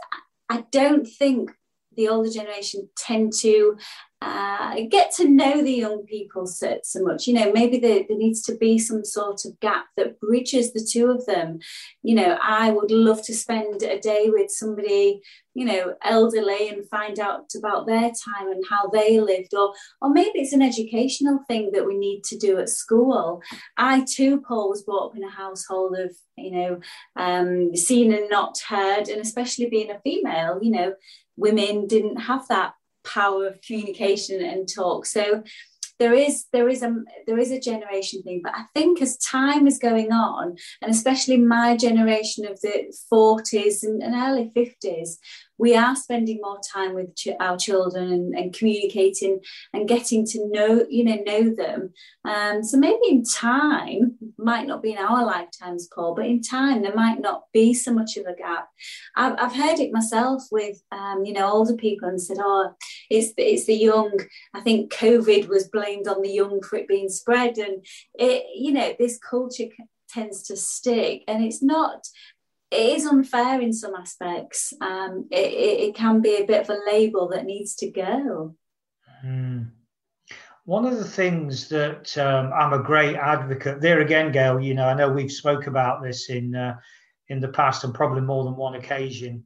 I 0.49 0.65
don't 0.71 1.05
think 1.05 1.51
the 1.95 2.09
older 2.09 2.29
generation 2.29 2.89
tend 2.97 3.33
to 3.41 3.77
uh, 4.23 4.75
get 4.89 5.11
to 5.11 5.27
know 5.27 5.61
the 5.61 5.73
young 5.73 6.05
people 6.05 6.47
so, 6.47 6.79
so 6.83 7.03
much. 7.03 7.27
You 7.27 7.33
know, 7.33 7.51
maybe 7.51 7.77
there, 7.77 8.03
there, 8.07 8.17
needs 8.17 8.41
to 8.43 8.55
be 8.55 8.79
some 8.79 9.03
sort 9.03 9.43
of 9.43 9.59
gap 9.59 9.87
that 9.97 10.17
bridges 10.21 10.71
the 10.71 10.87
two 10.89 11.11
of 11.11 11.25
them. 11.25 11.59
You 12.03 12.15
know, 12.15 12.37
I 12.41 12.71
would 12.71 12.89
love 12.89 13.21
to 13.23 13.33
spend 13.33 13.83
a 13.83 13.99
day 13.99 14.27
with 14.27 14.49
somebody, 14.49 15.21
you 15.53 15.65
know, 15.65 15.95
elderly 16.05 16.69
and 16.69 16.87
find 16.87 17.19
out 17.19 17.51
about 17.57 17.85
their 17.85 18.11
time 18.11 18.49
and 18.49 18.63
how 18.69 18.87
they 18.87 19.19
lived, 19.19 19.53
or 19.53 19.73
or 20.01 20.09
maybe 20.09 20.39
it's 20.39 20.53
an 20.53 20.61
educational 20.61 21.39
thing 21.49 21.71
that 21.73 21.85
we 21.85 21.97
need 21.97 22.23
to 22.25 22.37
do 22.37 22.59
at 22.59 22.69
school. 22.69 23.41
I 23.75 24.05
too, 24.07 24.39
Paul, 24.39 24.69
was 24.69 24.83
brought 24.83 25.07
up 25.07 25.17
in 25.17 25.23
a 25.23 25.29
household 25.29 25.97
of, 25.99 26.15
you 26.37 26.51
know, 26.51 26.79
um, 27.17 27.75
seen 27.75 28.13
and 28.13 28.29
not 28.29 28.57
heard, 28.69 29.09
and 29.09 29.19
especially 29.19 29.69
being 29.69 29.91
a 29.91 29.99
female, 29.99 30.59
you 30.61 30.71
know, 30.71 30.93
women 31.35 31.87
didn't 31.87 32.17
have 32.17 32.47
that 32.47 32.73
power 33.03 33.47
of 33.47 33.61
communication 33.61 34.43
and 34.43 34.67
talk. 34.67 35.05
So 35.05 35.43
there 35.99 36.13
is 36.13 36.45
there 36.51 36.67
is 36.67 36.81
a 36.83 36.95
there 37.27 37.37
is 37.37 37.51
a 37.51 37.59
generation 37.59 38.23
thing, 38.23 38.41
but 38.43 38.53
I 38.55 38.63
think 38.73 39.01
as 39.01 39.17
time 39.17 39.67
is 39.67 39.77
going 39.77 40.11
on, 40.11 40.55
and 40.81 40.91
especially 40.91 41.37
my 41.37 41.77
generation 41.77 42.45
of 42.45 42.59
the 42.61 42.93
40s 43.11 43.83
and, 43.83 44.01
and 44.01 44.15
early 44.15 44.51
50s, 44.55 45.17
we 45.57 45.75
are 45.75 45.95
spending 45.95 46.39
more 46.41 46.59
time 46.73 46.93
with 46.93 47.15
ch- 47.15 47.39
our 47.39 47.57
children 47.57 48.11
and, 48.11 48.35
and, 48.35 48.53
communicating 48.53 49.39
and 49.73 49.87
getting 49.87 50.25
to 50.25 50.47
know 50.49 50.85
you 50.89 51.03
know 51.03 51.19
know 51.25 51.55
them 51.55 51.93
um, 52.25 52.63
so 52.63 52.77
maybe 52.77 53.07
in 53.09 53.23
time 53.23 54.17
might 54.43 54.67
not 54.67 54.81
be 54.81 54.91
in 54.91 54.97
our 54.97 55.25
lifetimes 55.25 55.87
paul 55.87 56.13
but 56.15 56.25
in 56.25 56.41
time 56.41 56.81
there 56.81 56.95
might 56.95 57.19
not 57.19 57.43
be 57.53 57.73
so 57.73 57.93
much 57.93 58.17
of 58.17 58.25
a 58.25 58.35
gap 58.35 58.69
i've, 59.15 59.35
I've 59.39 59.55
heard 59.55 59.79
it 59.79 59.93
myself 59.93 60.43
with 60.51 60.81
um, 60.91 61.23
you 61.25 61.33
know 61.33 61.51
older 61.51 61.75
people 61.75 62.09
and 62.09 62.21
said 62.21 62.37
oh 62.39 62.73
it's 63.09 63.33
it's 63.37 63.65
the 63.65 63.75
young 63.75 64.11
i 64.53 64.61
think 64.61 64.91
covid 64.91 65.47
was 65.47 65.67
blamed 65.69 66.07
on 66.07 66.21
the 66.21 66.29
young 66.29 66.61
for 66.61 66.77
it 66.77 66.87
being 66.87 67.09
spread 67.09 67.57
and 67.57 67.85
it 68.15 68.45
you 68.55 68.73
know 68.73 68.93
this 68.97 69.17
culture 69.17 69.65
tends 70.09 70.43
to 70.43 70.55
stick 70.55 71.23
and 71.27 71.43
it's 71.43 71.63
not 71.63 72.07
it 72.73 72.97
is 72.97 73.05
unfair 73.05 73.61
in 73.61 73.71
some 73.71 73.93
aspects. 73.93 74.73
Um, 74.81 75.27
it, 75.29 75.53
it, 75.53 75.79
it, 75.89 75.95
can 75.95 76.21
be 76.21 76.37
a 76.37 76.45
bit 76.45 76.61
of 76.61 76.69
a 76.71 76.79
label 76.91 77.29
that 77.29 77.45
needs 77.45 77.75
to 77.75 77.91
go. 77.91 78.55
Mm. 79.23 79.69
One 80.65 80.85
of 80.85 80.97
the 80.97 81.03
things 81.03 81.67
that 81.69 82.17
um, 82.17 82.53
I'm 82.53 82.71
a 82.71 82.81
great 82.81 83.17
advocate 83.17 83.81
there 83.81 83.99
again, 83.99 84.31
Gail. 84.31 84.61
You 84.61 84.73
know, 84.73 84.87
I 84.87 84.93
know 84.93 85.09
we've 85.09 85.31
spoke 85.31 85.67
about 85.67 86.01
this 86.01 86.29
in 86.29 86.55
uh, 86.55 86.77
in 87.27 87.41
the 87.41 87.49
past 87.49 87.83
and 87.83 87.93
probably 87.93 88.21
more 88.21 88.45
than 88.45 88.55
one 88.55 88.75
occasion. 88.75 89.43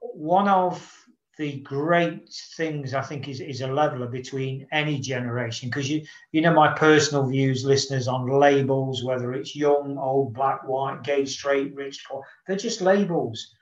One 0.00 0.46
of 0.46 0.92
the 1.38 1.60
great 1.60 2.28
things 2.56 2.92
I 2.92 3.02
think 3.02 3.28
is, 3.28 3.40
is 3.40 3.62
a 3.62 3.66
leveler 3.66 4.08
between 4.08 4.66
any 4.72 4.98
generation 4.98 5.70
because 5.70 5.88
you 5.88 6.02
you 6.32 6.42
know 6.42 6.52
my 6.52 6.72
personal 6.72 7.26
views, 7.26 7.64
listeners, 7.64 8.06
on 8.06 8.28
labels, 8.28 9.04
whether 9.04 9.32
it's 9.32 9.56
young, 9.56 9.96
old, 9.96 10.34
black, 10.34 10.68
white, 10.68 11.02
gay, 11.02 11.24
straight, 11.24 11.74
rich, 11.74 12.04
poor, 12.06 12.22
they're 12.46 12.56
just 12.56 12.82
labels. 12.82 13.55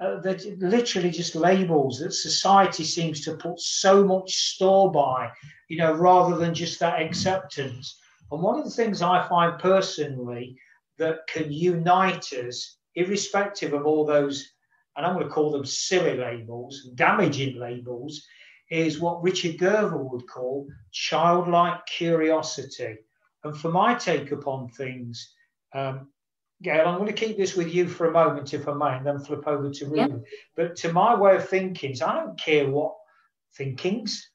Uh, 0.00 0.20
they're 0.20 0.38
literally 0.58 1.10
just 1.10 1.34
labels 1.34 1.98
that 1.98 2.12
society 2.12 2.84
seems 2.84 3.20
to 3.20 3.34
put 3.34 3.58
so 3.58 4.04
much 4.04 4.32
store 4.32 4.92
by, 4.92 5.28
you 5.68 5.76
know, 5.76 5.92
rather 5.92 6.36
than 6.36 6.54
just 6.54 6.78
that 6.78 7.02
acceptance. 7.02 7.98
And 8.30 8.40
one 8.40 8.58
of 8.58 8.64
the 8.64 8.70
things 8.70 9.02
I 9.02 9.28
find 9.28 9.58
personally 9.58 10.56
that 10.98 11.26
can 11.28 11.50
unite 11.50 12.32
us, 12.32 12.76
irrespective 12.94 13.72
of 13.72 13.86
all 13.86 14.04
those 14.04 14.52
and 14.98 15.06
I'm 15.06 15.14
going 15.14 15.28
to 15.28 15.32
call 15.32 15.52
them 15.52 15.64
silly 15.64 16.16
labels, 16.16 16.88
damaging 16.96 17.56
labels, 17.56 18.20
is 18.68 18.98
what 18.98 19.22
Richard 19.22 19.56
Gerver 19.56 20.02
would 20.10 20.28
call 20.28 20.66
childlike 20.90 21.86
curiosity. 21.86 22.96
And 23.44 23.56
for 23.56 23.70
my 23.70 23.94
take 23.94 24.32
upon 24.32 24.68
things, 24.70 25.34
um, 25.72 26.08
Gail, 26.62 26.88
I'm 26.88 26.98
going 26.98 27.06
to 27.06 27.12
keep 27.12 27.36
this 27.36 27.54
with 27.54 27.72
you 27.72 27.86
for 27.86 28.08
a 28.08 28.12
moment, 28.12 28.52
if 28.52 28.66
I 28.66 28.74
may, 28.74 28.96
and 28.96 29.06
then 29.06 29.20
flip 29.20 29.46
over 29.46 29.70
to 29.70 29.86
Ruben. 29.86 30.10
Yep. 30.10 30.24
But 30.56 30.76
to 30.76 30.92
my 30.92 31.14
way 31.14 31.36
of 31.36 31.48
thinking, 31.48 31.94
I 32.02 32.14
don't 32.14 32.38
care 32.38 32.68
what 32.68 32.94
thinkings. 33.54 34.28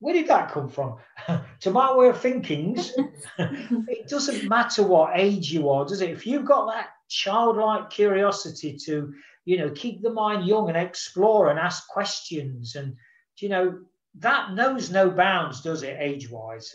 Where 0.00 0.14
did 0.14 0.26
that 0.28 0.50
come 0.50 0.68
from? 0.68 0.96
to 1.60 1.70
my 1.70 1.94
way 1.94 2.08
of 2.08 2.20
thinkings, 2.20 2.92
it 3.38 4.08
doesn't 4.08 4.48
matter 4.48 4.82
what 4.82 5.12
age 5.14 5.52
you 5.52 5.70
are, 5.70 5.84
does 5.84 6.00
it? 6.00 6.10
If 6.10 6.26
you've 6.26 6.44
got 6.44 6.66
that 6.72 6.88
childlike 7.08 7.90
curiosity 7.90 8.76
to 8.86 9.12
you 9.44 9.58
know 9.58 9.70
keep 9.70 10.02
the 10.02 10.10
mind 10.10 10.46
young 10.46 10.68
and 10.68 10.76
explore 10.76 11.50
and 11.50 11.58
ask 11.58 11.86
questions 11.88 12.76
and 12.76 12.96
you 13.38 13.48
know 13.48 13.78
that 14.14 14.52
knows 14.52 14.90
no 14.90 15.10
bounds 15.10 15.60
does 15.60 15.82
it 15.82 15.96
age 16.00 16.30
wise 16.30 16.74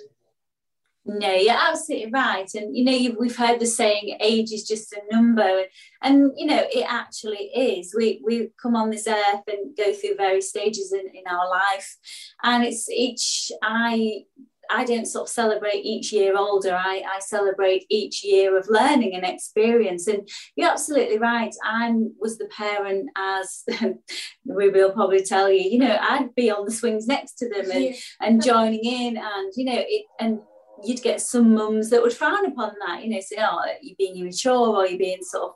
no 1.06 1.34
you're 1.34 1.56
absolutely 1.56 2.12
right 2.12 2.50
and 2.54 2.76
you 2.76 2.84
know 2.84 3.16
we've 3.20 3.38
heard 3.38 3.60
the 3.60 3.66
saying 3.66 4.18
age 4.20 4.52
is 4.52 4.68
just 4.68 4.94
a 4.94 5.02
number 5.12 5.64
and 6.04 6.32
you 6.36 6.46
know 6.46 6.64
it 6.72 6.86
actually 6.88 7.50
is 7.56 7.94
we 7.98 8.22
we 8.24 8.50
come 8.62 8.76
on 8.76 8.90
this 8.90 9.08
earth 9.08 9.42
and 9.48 9.76
go 9.78 9.94
through 9.94 10.16
various 10.16 10.50
stages 10.50 10.94
in, 10.94 11.08
in 11.16 11.24
our 11.30 11.50
life 11.50 11.98
and 12.44 12.64
it's 12.64 12.90
each 12.90 13.52
i 13.64 14.24
I 14.70 14.86
don't 14.86 15.08
sort 15.08 15.28
of 15.28 15.34
celebrate 15.34 15.84
each 15.84 16.14
year 16.14 16.38
older. 16.38 16.76
I, 16.76 17.04
I 17.16 17.20
celebrate 17.20 17.86
each 17.90 18.24
year 18.24 18.58
of 18.58 18.70
learning 18.70 19.16
and 19.16 19.26
experience. 19.26 20.08
And 20.08 20.30
you're 20.56 20.70
absolutely 20.70 21.18
right. 21.18 21.54
I 21.64 21.92
was 22.20 22.38
the 22.38 22.46
parent, 22.46 23.10
as 23.18 23.64
Ruby 24.46 24.80
will 24.80 24.92
probably 24.92 25.24
tell 25.24 25.50
you. 25.50 25.68
You 25.68 25.80
know, 25.80 25.98
I'd 26.00 26.36
be 26.36 26.52
on 26.52 26.66
the 26.66 26.72
swings 26.72 27.08
next 27.08 27.34
to 27.40 27.50
them 27.50 27.72
and, 27.72 27.96
and 28.22 28.44
joining 28.44 28.84
in, 28.84 29.18
and 29.18 29.52
you 29.56 29.66
know, 29.66 29.78
it 29.78 30.06
and 30.20 30.40
you'd 30.84 31.02
get 31.02 31.22
some 31.22 31.54
mums 31.54 31.90
that 31.90 32.02
would 32.02 32.14
frown 32.14 32.46
upon 32.46 32.74
that. 32.86 33.04
You 33.04 33.12
know, 33.12 33.20
say, 33.22 33.38
"Oh, 33.40 33.62
you're 33.82 33.96
being 33.98 34.18
immature," 34.18 34.76
or 34.76 34.88
you're 34.88 34.98
being 34.98 35.22
sort 35.22 35.44
of 35.44 35.56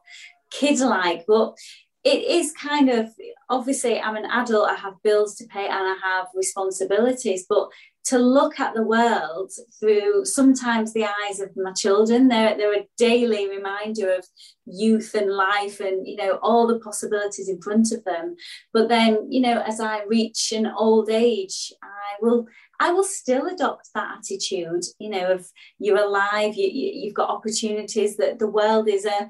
kid-like, 0.52 1.26
but 1.28 1.58
it 2.04 2.24
is 2.26 2.52
kind 2.52 2.90
of 2.90 3.10
obviously 3.50 4.00
I'm 4.00 4.18
an 4.18 4.26
adult, 4.26 4.70
I 4.70 4.76
have 4.76 5.02
bills 5.04 5.36
to 5.36 5.46
pay 5.46 5.66
and 5.66 5.74
I 5.74 5.96
have 6.04 6.28
responsibilities, 6.36 7.46
but 7.48 7.70
to 8.06 8.18
look 8.18 8.60
at 8.60 8.74
the 8.74 8.84
world 8.84 9.52
through 9.80 10.26
sometimes 10.26 10.92
the 10.92 11.06
eyes 11.06 11.40
of 11.40 11.56
my 11.56 11.72
children. 11.72 12.28
They're, 12.28 12.58
they're 12.58 12.78
a 12.78 12.88
daily 12.98 13.50
reminder 13.50 14.14
of 14.14 14.26
youth 14.66 15.16
and 15.16 15.32
life 15.32 15.80
and, 15.80 16.06
you 16.06 16.18
know, 16.18 16.38
all 16.42 16.68
the 16.68 16.80
possibilities 16.80 17.48
in 17.48 17.62
front 17.62 17.94
of 17.94 18.04
them. 18.04 18.36
But 18.74 18.90
then, 18.90 19.32
you 19.32 19.40
know, 19.40 19.62
as 19.62 19.80
I 19.80 20.04
reach 20.04 20.52
an 20.52 20.68
old 20.68 21.10
age, 21.10 21.72
I 21.82 22.18
will 22.22 22.46
I 22.80 22.92
will 22.92 23.04
still 23.04 23.48
adopt 23.48 23.90
that 23.94 24.18
attitude, 24.20 24.84
you 25.00 25.10
know, 25.10 25.34
of 25.34 25.48
you're 25.80 26.04
alive, 26.04 26.56
you, 26.56 26.68
you, 26.68 27.10
have 27.10 27.16
got 27.16 27.30
opportunities, 27.30 28.18
that 28.18 28.40
the 28.40 28.48
world 28.48 28.88
is 28.88 29.06
a 29.06 29.30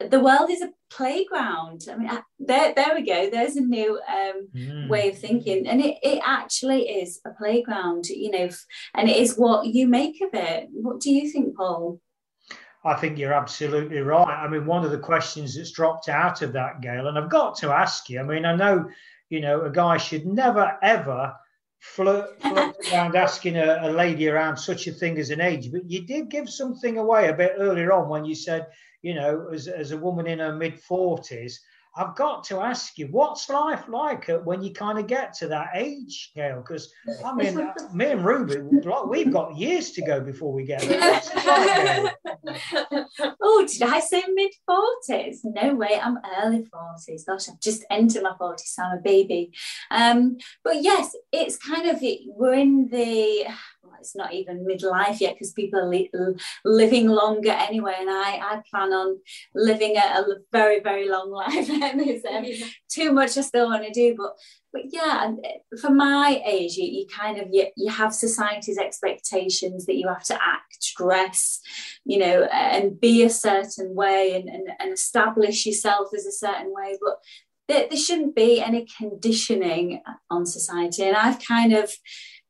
the 0.00 0.20
world 0.20 0.50
is 0.50 0.60
a 0.60 0.72
playground. 0.90 1.86
I 1.90 1.96
mean, 1.96 2.10
there, 2.38 2.74
there 2.74 2.94
we 2.94 3.06
go. 3.06 3.30
There's 3.30 3.56
a 3.56 3.60
new 3.60 4.00
um, 4.08 4.48
mm. 4.54 4.88
way 4.88 5.08
of 5.08 5.18
thinking, 5.18 5.66
and 5.66 5.80
it, 5.80 5.98
it 6.02 6.20
actually 6.24 6.82
is 6.82 7.20
a 7.24 7.30
playground, 7.30 8.08
you 8.08 8.30
know, 8.30 8.48
and 8.94 9.08
it 9.08 9.16
is 9.16 9.36
what 9.36 9.66
you 9.66 9.86
make 9.86 10.20
of 10.20 10.30
it. 10.32 10.68
What 10.72 11.00
do 11.00 11.12
you 11.12 11.30
think, 11.30 11.56
Paul? 11.56 12.00
I 12.84 12.94
think 12.94 13.18
you're 13.18 13.32
absolutely 13.32 14.00
right. 14.00 14.26
I 14.28 14.46
mean, 14.46 14.66
one 14.66 14.84
of 14.84 14.90
the 14.90 14.98
questions 14.98 15.56
that's 15.56 15.70
dropped 15.70 16.08
out 16.08 16.42
of 16.42 16.52
that, 16.52 16.82
Gail, 16.82 17.06
and 17.06 17.18
I've 17.18 17.30
got 17.30 17.56
to 17.58 17.70
ask 17.70 18.10
you. 18.10 18.20
I 18.20 18.24
mean, 18.24 18.44
I 18.44 18.54
know, 18.54 18.90
you 19.30 19.40
know, 19.40 19.62
a 19.62 19.70
guy 19.70 19.96
should 19.96 20.26
never 20.26 20.76
ever 20.82 21.34
flirt, 21.84 22.40
flirt 22.40 22.76
around 22.92 23.16
asking 23.16 23.56
a, 23.56 23.78
a 23.82 23.90
lady 23.90 24.28
around 24.28 24.56
such 24.56 24.86
a 24.86 24.92
thing 24.92 25.18
as 25.18 25.30
an 25.30 25.40
age, 25.40 25.70
but 25.70 25.88
you 25.90 26.06
did 26.06 26.28
give 26.28 26.48
something 26.48 26.98
away 26.98 27.28
a 27.28 27.34
bit 27.34 27.54
earlier 27.58 27.92
on 27.92 28.08
when 28.08 28.24
you 28.24 28.34
said 28.34 28.66
you 29.04 29.12
know, 29.12 29.48
as, 29.52 29.68
as 29.68 29.90
a 29.90 29.98
woman 29.98 30.26
in 30.26 30.38
her 30.38 30.56
mid 30.56 30.82
40s, 30.82 31.58
I've 31.96 32.16
got 32.16 32.42
to 32.44 32.60
ask 32.60 32.98
you, 32.98 33.06
what's 33.08 33.48
life 33.48 33.84
like 33.88 34.28
when 34.44 34.62
you 34.62 34.72
kind 34.72 34.98
of 34.98 35.06
get 35.06 35.32
to 35.34 35.48
that 35.48 35.68
age, 35.74 36.32
Gail? 36.34 36.56
Because 36.56 36.92
I 37.24 37.34
mean, 37.34 37.70
me 37.92 38.06
and 38.06 38.24
Ruby, 38.24 38.58
we've 39.08 39.32
got 39.32 39.56
years 39.56 39.92
to 39.92 40.02
go 40.02 40.20
before 40.20 40.52
we 40.52 40.64
get 40.64 40.80
there. 40.82 41.20
oh, 43.40 43.66
did 43.70 43.82
I 43.82 44.00
say 44.00 44.24
mid 44.34 44.50
forties? 44.66 45.42
No 45.44 45.74
way, 45.76 46.00
I'm 46.02 46.18
early 46.42 46.64
forties. 46.64 47.24
Gosh, 47.24 47.48
I've 47.48 47.60
just 47.60 47.84
entered 47.90 48.24
my 48.24 48.34
forties, 48.36 48.72
so 48.74 48.82
I'm 48.82 48.98
a 48.98 49.00
baby. 49.00 49.52
Um, 49.90 50.38
but 50.64 50.82
yes, 50.82 51.14
it's 51.32 51.56
kind 51.56 51.88
of 51.88 52.02
we're 52.26 52.54
in 52.54 52.88
the 52.90 53.46
it's 54.04 54.14
not 54.14 54.34
even 54.34 54.66
midlife 54.66 55.20
yet 55.20 55.34
because 55.34 55.52
people 55.52 55.80
are 55.80 55.88
li- 55.88 56.10
living 56.64 57.08
longer 57.08 57.50
anyway. 57.50 57.94
And 57.98 58.10
I, 58.10 58.38
I 58.38 58.62
plan 58.70 58.92
on 58.92 59.18
living 59.54 59.96
a, 59.96 60.20
a 60.20 60.24
very, 60.52 60.80
very 60.80 61.08
long 61.08 61.30
life. 61.42 61.66
There's 61.66 62.24
um, 62.24 62.44
too 62.88 63.12
much 63.12 63.38
I 63.38 63.40
still 63.40 63.70
want 63.70 63.84
to 63.84 63.92
do. 63.92 64.14
But 64.16 64.34
but 64.74 64.82
yeah, 64.90 65.32
uh, 65.44 65.76
for 65.80 65.90
my 65.90 66.42
age, 66.44 66.76
you, 66.76 66.84
you 66.84 67.06
kind 67.06 67.38
of 67.38 67.48
you, 67.52 67.66
you 67.76 67.90
have 67.90 68.12
society's 68.12 68.76
expectations 68.76 69.86
that 69.86 69.96
you 69.96 70.08
have 70.08 70.24
to 70.24 70.34
act, 70.34 70.94
dress, 70.96 71.60
you 72.04 72.18
know, 72.18 72.42
and 72.52 73.00
be 73.00 73.22
a 73.22 73.30
certain 73.30 73.94
way 73.94 74.34
and, 74.34 74.48
and, 74.48 74.68
and 74.80 74.92
establish 74.92 75.64
yourself 75.64 76.08
as 76.14 76.26
a 76.26 76.32
certain 76.32 76.72
way. 76.74 76.98
But 77.00 77.18
there, 77.68 77.86
there 77.88 77.98
shouldn't 77.98 78.34
be 78.34 78.60
any 78.60 78.86
conditioning 78.98 80.02
on 80.30 80.44
society. 80.44 81.04
And 81.04 81.16
I've 81.16 81.38
kind 81.38 81.72
of 81.72 81.92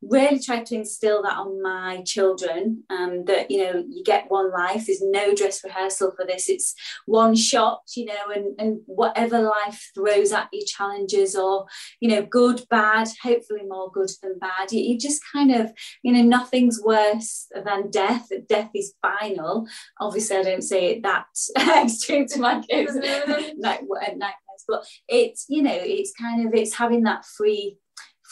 really 0.03 0.39
tried 0.39 0.67
to 0.67 0.75
instill 0.75 1.23
that 1.23 1.37
on 1.37 1.63
my 1.63 2.03
children 2.03 2.83
um, 2.91 3.25
that 3.25 3.51
you 3.51 3.59
know 3.59 3.85
you 3.89 4.03
get 4.05 4.31
one 4.31 4.51
life 4.53 4.87
there's 4.87 5.03
no 5.03 5.35
dress 5.35 5.63
rehearsal 5.65 6.13
for 6.17 6.27
this 6.27 6.49
it's 6.49 6.75
one 7.07 7.35
shot 7.35 7.81
you 7.97 8.05
know 8.05 8.31
and, 8.35 8.59
and 8.59 8.81
whatever 8.87 9.41
life 9.41 9.91
throws 9.95 10.33
at 10.33 10.49
you 10.53 10.65
challenges 10.67 11.35
or 11.35 11.67
you 12.01 12.09
know 12.09 12.23
good 12.23 12.63
bad 12.71 13.09
hopefully 13.23 13.63
more 13.67 13.91
good 13.93 14.11
than 14.23 14.39
bad 14.39 14.71
you, 14.71 14.81
you 14.81 14.99
just 14.99 15.23
kind 15.33 15.55
of 15.55 15.73
you 16.03 16.13
know 16.13 16.23
nothing's 16.23 16.81
worse 16.83 17.47
than 17.65 17.91
death 17.91 18.29
death 18.49 18.71
is 18.75 18.95
final. 19.01 19.67
Obviously 20.01 20.37
i 20.37 20.43
don't 20.43 20.63
say 20.63 20.87
it 20.87 21.03
that 21.03 21.27
extreme 21.83 22.27
to 22.27 22.41
my 22.41 22.61
kids 22.61 22.95
night, 23.57 23.83
nightmares 23.89 24.65
but 24.67 24.87
it's 25.09 25.47
you 25.49 25.63
know 25.63 25.77
it's 25.81 26.13
kind 26.13 26.47
of 26.47 26.55
it's 26.55 26.75
having 26.75 27.05
that 27.05 27.25
free 27.25 27.79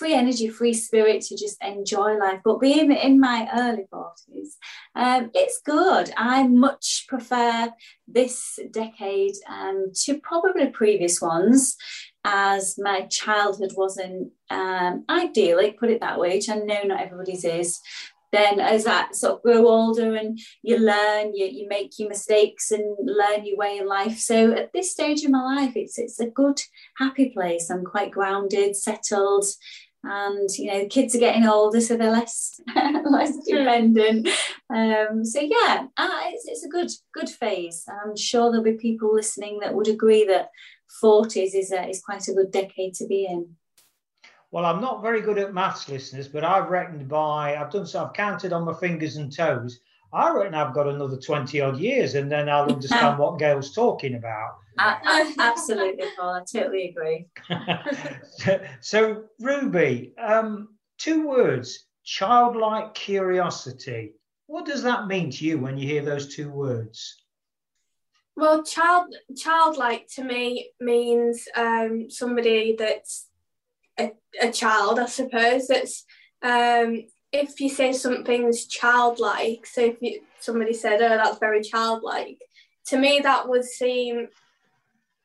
free 0.02 0.14
energy, 0.14 0.48
free 0.48 0.74
spirit 0.74 1.22
to 1.22 1.36
just 1.36 1.62
enjoy 1.62 2.18
life. 2.18 2.40
But 2.44 2.60
being 2.60 2.90
in 2.90 3.20
my 3.20 3.48
early 3.56 3.86
40s, 3.92 4.56
um, 4.96 5.30
it's 5.32 5.60
good. 5.64 6.12
I 6.16 6.42
much 6.48 7.04
prefer 7.08 7.72
this 8.08 8.58
decade 8.72 9.34
um, 9.48 9.92
to 10.02 10.18
probably 10.18 10.66
previous 10.70 11.20
ones 11.20 11.76
as 12.24 12.74
my 12.78 13.02
childhood 13.02 13.74
wasn't 13.76 14.32
um, 14.50 15.04
idyllic, 15.08 15.78
put 15.78 15.90
it 15.90 16.00
that 16.00 16.18
way, 16.18 16.34
which 16.34 16.48
I 16.48 16.56
know 16.56 16.82
not 16.82 17.00
everybody's 17.00 17.44
is. 17.44 17.78
Then, 18.32 18.60
as 18.60 18.86
I 18.86 19.12
sort 19.12 19.34
of 19.34 19.42
grow 19.42 19.68
older 19.68 20.16
and 20.16 20.40
you 20.62 20.78
learn, 20.78 21.34
you, 21.34 21.44
you 21.44 21.68
make 21.68 21.98
your 21.98 22.08
mistakes 22.08 22.70
and 22.70 22.96
learn 22.98 23.44
your 23.44 23.58
way 23.58 23.76
in 23.76 23.86
life. 23.86 24.18
So, 24.18 24.52
at 24.52 24.72
this 24.72 24.90
stage 24.90 25.22
in 25.22 25.32
my 25.32 25.42
life, 25.42 25.76
it's 25.76 25.98
it's 25.98 26.18
a 26.18 26.30
good, 26.30 26.58
happy 26.96 27.28
place. 27.28 27.70
I'm 27.70 27.84
quite 27.84 28.10
grounded, 28.10 28.74
settled, 28.74 29.44
and 30.04 30.48
you 30.58 30.66
know 30.66 30.86
kids 30.88 31.14
are 31.14 31.20
getting 31.20 31.46
older 31.46 31.80
so 31.80 31.96
they're 31.96 32.10
less 32.10 32.60
less 33.04 33.36
dependent. 33.46 34.28
Um, 34.68 35.24
so 35.24 35.40
yeah 35.40 35.86
uh, 35.96 36.20
it's, 36.26 36.46
it's 36.48 36.64
a 36.64 36.68
good 36.68 36.90
good 37.12 37.28
phase. 37.28 37.84
I'm 37.88 38.16
sure 38.16 38.50
there'll 38.50 38.64
be 38.64 38.72
people 38.72 39.14
listening 39.14 39.60
that 39.60 39.74
would 39.74 39.88
agree 39.88 40.24
that 40.26 40.50
40s 41.02 41.54
is 41.54 41.72
a, 41.72 41.88
is 41.88 42.02
quite 42.02 42.28
a 42.28 42.34
good 42.34 42.50
decade 42.50 42.94
to 42.94 43.06
be 43.06 43.26
in. 43.26 43.56
Well 44.50 44.66
i'm 44.66 44.82
not 44.82 45.00
very 45.00 45.22
good 45.22 45.38
at 45.38 45.54
maths 45.54 45.88
listeners 45.88 46.28
but 46.28 46.44
i've 46.44 46.68
reckoned 46.68 47.08
by 47.08 47.56
i've 47.56 47.70
done 47.70 47.86
so 47.86 48.04
i've 48.04 48.12
counted 48.12 48.52
on 48.52 48.66
my 48.66 48.74
fingers 48.74 49.16
and 49.16 49.34
toes 49.34 49.80
I 50.12 50.30
reckon 50.30 50.54
I've 50.54 50.74
got 50.74 50.88
another 50.88 51.16
20 51.16 51.60
odd 51.60 51.78
years 51.78 52.14
and 52.14 52.30
then 52.30 52.48
I'll 52.48 52.70
understand 52.70 53.18
what 53.18 53.38
Gail's 53.38 53.74
talking 53.74 54.14
about. 54.14 54.56
absolutely, 54.78 56.04
Paul. 56.18 56.34
I 56.34 56.42
totally 56.50 56.88
agree. 56.90 57.26
so, 58.36 58.60
so, 58.80 59.24
Ruby, 59.40 60.12
um, 60.18 60.68
two 60.98 61.26
words 61.26 61.86
childlike 62.04 62.94
curiosity. 62.94 64.14
What 64.46 64.66
does 64.66 64.82
that 64.82 65.06
mean 65.06 65.30
to 65.30 65.44
you 65.44 65.58
when 65.58 65.78
you 65.78 65.86
hear 65.86 66.04
those 66.04 66.34
two 66.34 66.50
words? 66.50 67.16
Well, 68.36 68.64
child 68.64 69.14
childlike 69.36 70.08
to 70.14 70.24
me 70.24 70.70
means 70.80 71.46
um, 71.56 72.10
somebody 72.10 72.76
that's 72.78 73.28
a, 73.98 74.12
a 74.40 74.50
child, 74.50 74.98
I 74.98 75.06
suppose. 75.06 75.68
That's 75.68 76.04
um, 76.42 77.04
if 77.32 77.60
you 77.60 77.68
say 77.68 77.92
something's 77.92 78.66
childlike, 78.66 79.66
so 79.66 79.80
if 79.80 79.96
you, 80.02 80.20
somebody 80.38 80.74
said, 80.74 81.00
"Oh, 81.00 81.16
that's 81.16 81.38
very 81.38 81.62
childlike," 81.62 82.38
to 82.86 82.98
me 82.98 83.20
that 83.22 83.48
would 83.48 83.64
seem 83.64 84.28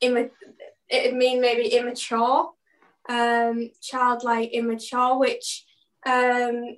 imma- 0.02 0.30
it'd 0.90 1.16
mean 1.16 1.42
maybe 1.42 1.68
immature, 1.68 2.52
um, 3.10 3.70
childlike, 3.82 4.52
immature, 4.52 5.20
which 5.20 5.66
um, 6.06 6.78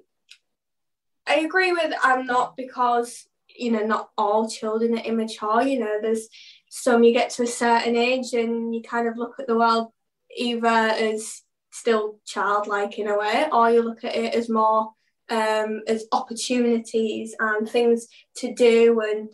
I 1.28 1.36
agree 1.36 1.72
with. 1.72 1.94
I'm 2.04 2.26
not 2.26 2.58
because 2.58 3.28
you 3.48 3.72
know 3.72 3.86
not 3.86 4.10
all 4.18 4.50
children 4.50 4.98
are 4.98 5.04
immature. 5.04 5.62
You 5.62 5.80
know, 5.80 6.00
there's 6.02 6.28
some 6.70 7.04
you 7.04 7.14
get 7.14 7.30
to 7.32 7.44
a 7.44 7.48
certain 7.48 7.96
age 7.96 8.34
and 8.34 8.74
you 8.74 8.82
kind 8.82 9.08
of 9.08 9.18
look 9.18 9.40
at 9.40 9.48
the 9.48 9.58
world 9.58 9.92
either 10.36 10.68
as 10.68 11.42
still 11.72 12.20
childlike 12.26 12.98
in 12.98 13.08
a 13.08 13.18
way, 13.18 13.46
or 13.52 13.70
you 13.70 13.84
look 13.84 14.04
at 14.04 14.16
it 14.16 14.34
as 14.34 14.50
more 14.50 14.94
um, 15.30 15.82
as 15.88 16.06
opportunities 16.12 17.36
and 17.40 17.70
things 17.70 18.08
to 18.38 18.54
do 18.54 19.00
and 19.02 19.30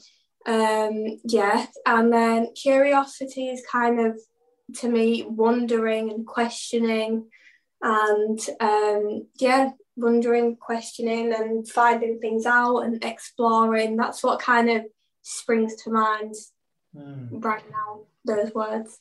um, 0.45 1.19
yeah. 1.25 1.65
And 1.85 2.13
then 2.13 2.53
curiosity 2.53 3.49
is 3.49 3.63
kind 3.69 3.99
of 3.99 4.19
to 4.75 4.89
me 4.89 5.23
wondering 5.23 6.11
and 6.11 6.25
questioning 6.25 7.27
and 7.81 8.39
um, 8.59 9.27
yeah 9.39 9.71
wondering 9.95 10.55
questioning 10.57 11.33
and 11.33 11.67
finding 11.67 12.19
things 12.19 12.45
out 12.45 12.79
and 12.79 13.03
exploring. 13.03 13.97
That's 13.97 14.23
what 14.23 14.39
kind 14.39 14.69
of 14.69 14.85
springs 15.21 15.75
to 15.83 15.91
mind 15.91 16.35
mm. 16.95 17.43
right 17.43 17.63
now 17.69 18.01
those 18.25 18.53
words. 18.53 18.99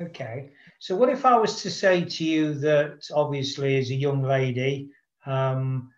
Okay. 0.00 0.50
So 0.78 0.96
what 0.96 1.10
if 1.10 1.26
i 1.26 1.36
was 1.36 1.62
to 1.62 1.70
say 1.70 2.04
to 2.04 2.24
you 2.24 2.54
that 2.54 3.06
obviously 3.14 3.78
as 3.78 3.90
a 3.90 3.94
young 3.94 4.22
lady 4.22 4.88
um, 5.26 5.90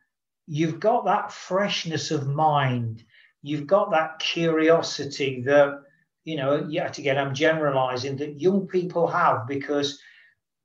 you've 0.46 0.80
got 0.80 1.04
that 1.04 1.32
freshness 1.32 2.10
of 2.10 2.26
mind. 2.26 3.04
You've 3.42 3.66
got 3.66 3.90
that 3.90 4.18
curiosity 4.18 5.42
that, 5.46 5.82
you 6.24 6.36
know, 6.36 6.66
yet 6.68 6.98
again, 6.98 7.18
I'm 7.18 7.34
generalizing 7.34 8.16
that 8.16 8.40
young 8.40 8.66
people 8.66 9.06
have 9.06 9.46
because, 9.46 10.00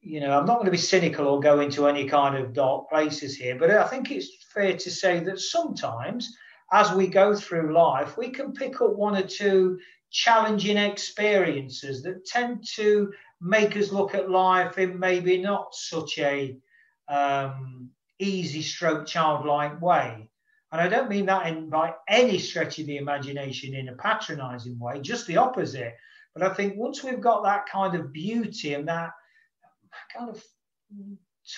you 0.02 0.20
know, 0.20 0.38
I'm 0.38 0.46
not 0.46 0.56
going 0.56 0.66
to 0.66 0.72
be 0.72 0.78
cynical 0.78 1.28
or 1.28 1.40
go 1.40 1.60
into 1.60 1.88
any 1.88 2.08
kind 2.08 2.36
of 2.36 2.54
dark 2.54 2.90
places 2.90 3.36
here, 3.36 3.58
but 3.58 3.72
I 3.72 3.88
think 3.88 4.12
it's 4.12 4.30
fair 4.54 4.78
to 4.78 4.92
say 4.92 5.20
that 5.22 5.40
sometimes 5.40 6.36
as 6.72 6.92
we 6.92 7.08
go 7.08 7.36
through 7.36 7.74
life, 7.74 8.18
we 8.18 8.30
can 8.30 8.54
pick 8.54 8.82
up 8.82 8.96
one 8.96 9.16
or 9.16 9.26
two 9.26 9.80
challenging 10.12 10.78
experiences 10.78 12.04
that 12.04 12.26
tend 12.26 12.66
to 12.76 13.12
make 13.42 13.76
us 13.78 13.92
look 13.92 14.16
at 14.16 14.30
life 14.30 14.78
in 14.78 15.00
maybe 15.00 15.38
not 15.38 15.74
such 15.74 16.18
a 16.20 16.58
um, 17.08 17.90
easy 18.20 18.62
stroke 18.62 19.06
childlike 19.06 19.82
way. 19.82 20.30
And 20.72 20.82
I 20.82 20.88
don't 20.88 21.10
mean 21.10 21.28
that 21.28 21.48
in 21.48 21.70
by 21.70 21.94
any 22.08 22.40
stretch 22.40 22.80
of 22.80 22.88
the 22.88 22.98
imagination 22.98 23.74
in 23.74 23.90
a 23.90 23.96
patronizing 23.96 24.78
way, 24.80 25.00
just 25.00 25.28
the 25.28 25.38
opposite. 25.38 25.96
But 26.34 26.44
I 26.44 26.54
think 26.54 26.76
once 26.76 27.04
we've 27.04 27.22
got 27.22 27.44
that 27.44 27.68
kind 27.68 27.96
of 27.96 28.12
beauty 28.12 28.74
and 28.74 28.88
that 28.88 29.12
kind 30.16 30.30
of 30.30 30.44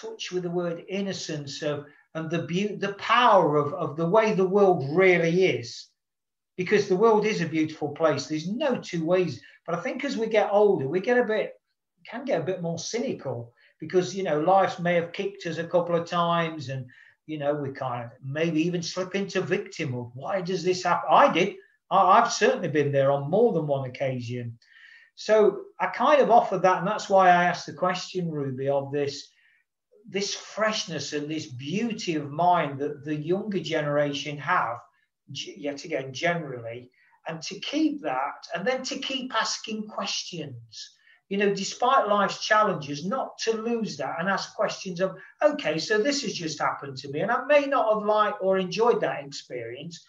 touch 0.02 0.32
with 0.32 0.43
the 0.43 0.50
word 0.50 0.84
innocence 0.88 1.62
of 1.62 1.86
and 2.15 2.30
the 2.30 2.43
beauty, 2.43 2.76
the 2.76 2.93
power 2.93 3.58
of, 3.58 3.74
of 3.74 3.95
the 3.95 4.08
way 4.08 4.34
the 4.34 4.48
world 4.48 4.86
really 4.91 5.45
is, 5.45 5.88
because 6.58 6.88
the 6.88 6.95
world 6.95 7.26
is 7.26 7.41
a 7.41 7.48
beautiful 7.48 7.89
place. 7.89 8.28
There's 8.28 8.50
no 8.50 8.78
two 8.78 9.06
ways. 9.06 9.41
But 9.65 9.76
I 9.76 9.82
think 9.82 10.04
as 10.04 10.17
we 10.17 10.28
get 10.28 10.50
older, 10.52 10.88
we 10.88 11.00
get 11.02 11.17
a 11.17 11.24
bit 11.24 11.54
can 12.10 12.26
get 12.26 12.41
a 12.41 12.45
bit 12.45 12.62
more 12.62 12.80
cynical 12.80 13.54
because 13.79 14.15
you 14.15 14.23
know 14.23 14.39
life 14.39 14.79
may 14.79 14.95
have 14.95 15.13
kicked 15.13 15.45
us 15.45 15.57
a 15.57 15.63
couple 15.63 15.95
of 15.95 16.07
times 16.07 16.69
and 16.69 16.85
you 17.25 17.37
know 17.37 17.53
we 17.53 17.71
kind 17.71 18.05
of 18.05 18.11
maybe 18.23 18.61
even 18.61 18.81
slip 18.81 19.15
into 19.15 19.41
victimhood 19.41 20.11
why 20.13 20.41
does 20.41 20.63
this 20.63 20.83
happen 20.83 21.09
i 21.11 21.31
did. 21.31 21.55
I've 21.91 22.31
certainly 22.31 22.67
been 22.67 22.91
there 22.91 23.11
on 23.11 23.31
more 23.31 23.51
than 23.51 23.65
one 23.65 23.89
occasion. 23.89 24.59
So 25.15 25.63
i 25.79 25.87
kind 25.87 26.21
of 26.21 26.29
offered 26.29 26.61
that 26.61 26.79
and 26.79 26.87
that's 26.87 27.09
why 27.09 27.29
i 27.29 27.45
asked 27.45 27.65
the 27.65 27.73
question 27.73 28.29
ruby 28.29 28.69
of 28.69 28.91
this 28.91 29.29
this 30.07 30.33
freshness 30.33 31.13
and 31.13 31.29
this 31.29 31.45
beauty 31.45 32.15
of 32.15 32.31
mind 32.31 32.79
that 32.79 33.05
the 33.05 33.15
younger 33.15 33.59
generation 33.59 34.37
have 34.37 34.77
yet 35.31 35.85
again 35.85 36.11
generally 36.13 36.89
and 37.27 37.41
to 37.43 37.59
keep 37.59 38.01
that 38.01 38.47
and 38.55 38.65
then 38.65 38.81
to 38.83 38.97
keep 38.97 39.33
asking 39.35 39.87
questions 39.87 40.95
you 41.29 41.37
know, 41.37 41.53
despite 41.53 42.07
life's 42.07 42.43
challenges, 42.45 43.05
not 43.05 43.37
to 43.37 43.53
lose 43.53 43.97
that 43.97 44.15
and 44.19 44.27
ask 44.27 44.55
questions 44.55 44.99
of, 44.99 45.15
okay, 45.43 45.77
so 45.77 45.99
this 45.99 46.23
has 46.23 46.33
just 46.33 46.59
happened 46.59 46.97
to 46.97 47.11
me, 47.11 47.19
and 47.19 47.31
I 47.31 47.45
may 47.45 47.67
not 47.67 47.93
have 47.93 48.03
liked 48.03 48.39
or 48.41 48.57
enjoyed 48.57 49.01
that 49.01 49.23
experience, 49.23 50.03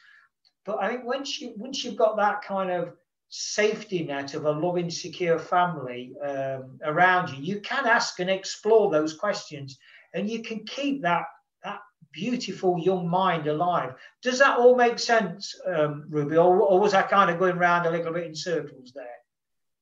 but 0.64 0.83
I 0.83 0.88
think 0.88 1.04
once 1.04 1.40
you 1.40 1.52
once 1.56 1.85
you've 1.85 1.96
got 1.96 2.16
that 2.16 2.42
kind 2.42 2.70
of 2.70 2.94
safety 3.28 4.02
net 4.02 4.35
of 4.35 4.44
a 4.46 4.50
loving, 4.50 4.90
secure 4.90 5.38
family 5.38 6.12
um, 6.26 6.78
around 6.85 7.30
you, 7.30 7.42
you 7.42 7.61
can 7.61 7.87
ask 7.87 8.18
and 8.18 8.30
explore 8.30 8.90
those 8.90 9.14
questions, 9.14 9.78
and 10.14 10.28
you 10.28 10.42
can 10.42 10.64
keep 10.64 11.02
that 11.02 11.24
that 11.62 11.80
beautiful 12.12 12.78
young 12.78 13.09
mind 13.09 13.46
alive. 13.46 13.94
Does 14.22 14.38
that 14.38 14.59
all 14.59 14.74
make 14.74 14.98
sense, 14.98 15.54
um, 15.66 16.06
Ruby, 16.09 16.37
or, 16.37 16.61
or 16.62 16.80
was 16.80 16.94
I 16.94 17.02
kind 17.02 17.30
of 17.30 17.38
going 17.38 17.56
around 17.56 17.87
a 17.87 17.90
little 17.90 18.12
bit 18.12 18.26
in 18.26 18.35
circles 18.35 18.92
there? 18.94 19.10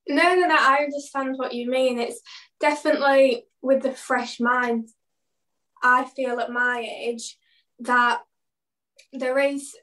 No, 0.08 0.34
no, 0.34 0.46
no. 0.46 0.56
I 0.58 0.78
understand 0.84 1.36
what 1.36 1.52
you 1.52 1.70
mean. 1.70 1.98
It's 1.98 2.20
definitely 2.60 3.44
with 3.60 3.82
the 3.82 3.92
fresh 3.92 4.40
mind. 4.40 4.88
I 5.82 6.04
feel 6.04 6.40
at 6.40 6.50
my 6.50 6.80
age 6.80 7.36
that 7.80 8.22
there 9.12 9.38
is, 9.38 9.74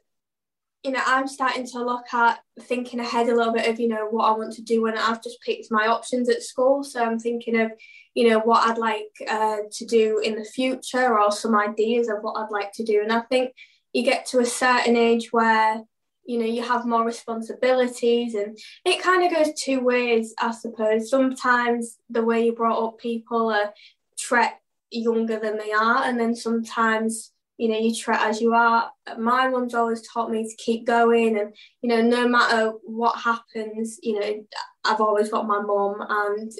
you 0.82 0.90
know, 0.90 1.02
I'm 1.04 1.26
starting 1.26 1.66
to 1.68 1.84
look 1.84 2.12
at 2.12 2.40
thinking 2.60 3.00
ahead 3.00 3.28
a 3.28 3.34
little 3.34 3.52
bit 3.52 3.68
of, 3.68 3.80
you 3.80 3.88
know, 3.88 4.06
what 4.08 4.24
I 4.24 4.36
want 4.36 4.52
to 4.54 4.62
do 4.62 4.82
when 4.82 4.98
I've 4.98 5.22
just 5.22 5.40
picked 5.42 5.70
my 5.70 5.86
options 5.86 6.28
at 6.28 6.42
school. 6.42 6.84
So 6.84 7.02
I'm 7.02 7.18
thinking 7.18 7.58
of, 7.60 7.72
you 8.14 8.28
know, 8.28 8.40
what 8.40 8.68
I'd 8.68 8.78
like 8.78 9.10
uh, 9.28 9.58
to 9.70 9.86
do 9.86 10.18
in 10.18 10.36
the 10.36 10.44
future 10.44 11.18
or 11.18 11.32
some 11.32 11.56
ideas 11.56 12.08
of 12.08 12.18
what 12.20 12.36
I'd 12.36 12.50
like 12.50 12.72
to 12.72 12.84
do. 12.84 13.00
And 13.02 13.12
I 13.12 13.20
think 13.20 13.52
you 13.92 14.04
get 14.04 14.26
to 14.26 14.40
a 14.40 14.46
certain 14.46 14.96
age 14.96 15.32
where, 15.32 15.82
you 16.26 16.38
know, 16.38 16.46
you 16.46 16.62
have 16.62 16.86
more 16.86 17.04
responsibilities 17.04 18.34
and 18.34 18.58
it 18.84 19.02
kind 19.02 19.24
of 19.24 19.32
goes 19.32 19.54
two 19.60 19.80
ways, 19.80 20.34
I 20.38 20.50
suppose. 20.50 21.10
Sometimes 21.10 21.98
the 22.10 22.22
way 22.22 22.44
you 22.44 22.52
brought 22.52 22.84
up 22.84 22.98
people 22.98 23.50
are 23.50 23.72
treat 24.18 24.52
younger 24.90 25.38
than 25.38 25.58
they 25.58 25.72
are. 25.72 26.04
And 26.04 26.18
then 26.18 26.34
sometimes 26.34 27.32
you 27.58 27.68
know, 27.68 27.78
you 27.78 27.94
try 27.94 28.28
as 28.28 28.40
you 28.40 28.52
are. 28.52 28.90
My 29.18 29.48
mum's 29.48 29.74
always 29.74 30.06
taught 30.06 30.30
me 30.30 30.46
to 30.46 30.56
keep 30.56 30.86
going, 30.86 31.38
and 31.38 31.54
you 31.80 31.88
know, 31.88 32.02
no 32.02 32.28
matter 32.28 32.72
what 32.84 33.18
happens, 33.18 33.98
you 34.02 34.20
know, 34.20 34.44
I've 34.84 35.00
always 35.00 35.30
got 35.30 35.46
my 35.46 35.60
mum 35.60 35.96
and 36.08 36.52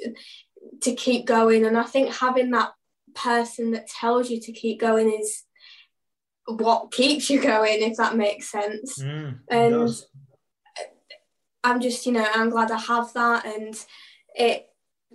to 0.81 0.95
keep 0.95 1.27
going. 1.27 1.65
And 1.67 1.77
I 1.77 1.83
think 1.83 2.15
having 2.15 2.51
that 2.53 2.73
person 3.15 3.73
that 3.73 3.89
tells 3.89 4.31
you 4.31 4.41
to 4.41 4.53
keep 4.53 4.81
going 4.81 5.11
is 5.11 5.43
what 6.47 6.93
keeps 6.93 7.29
you 7.31 7.41
going, 7.43 7.83
if 7.83 7.97
that 7.97 8.17
makes 8.17 8.51
sense. 8.51 9.03
Mm, 9.03 9.39
and. 9.49 9.91
I'm 11.65 11.81
just, 11.81 12.07
you 12.07 12.13
know, 12.13 12.25
I'm 12.33 12.51
glad 12.51 12.71
I 12.71 12.79
have 12.79 13.13
that, 13.15 13.45
and 13.45 13.75
it 14.37 14.69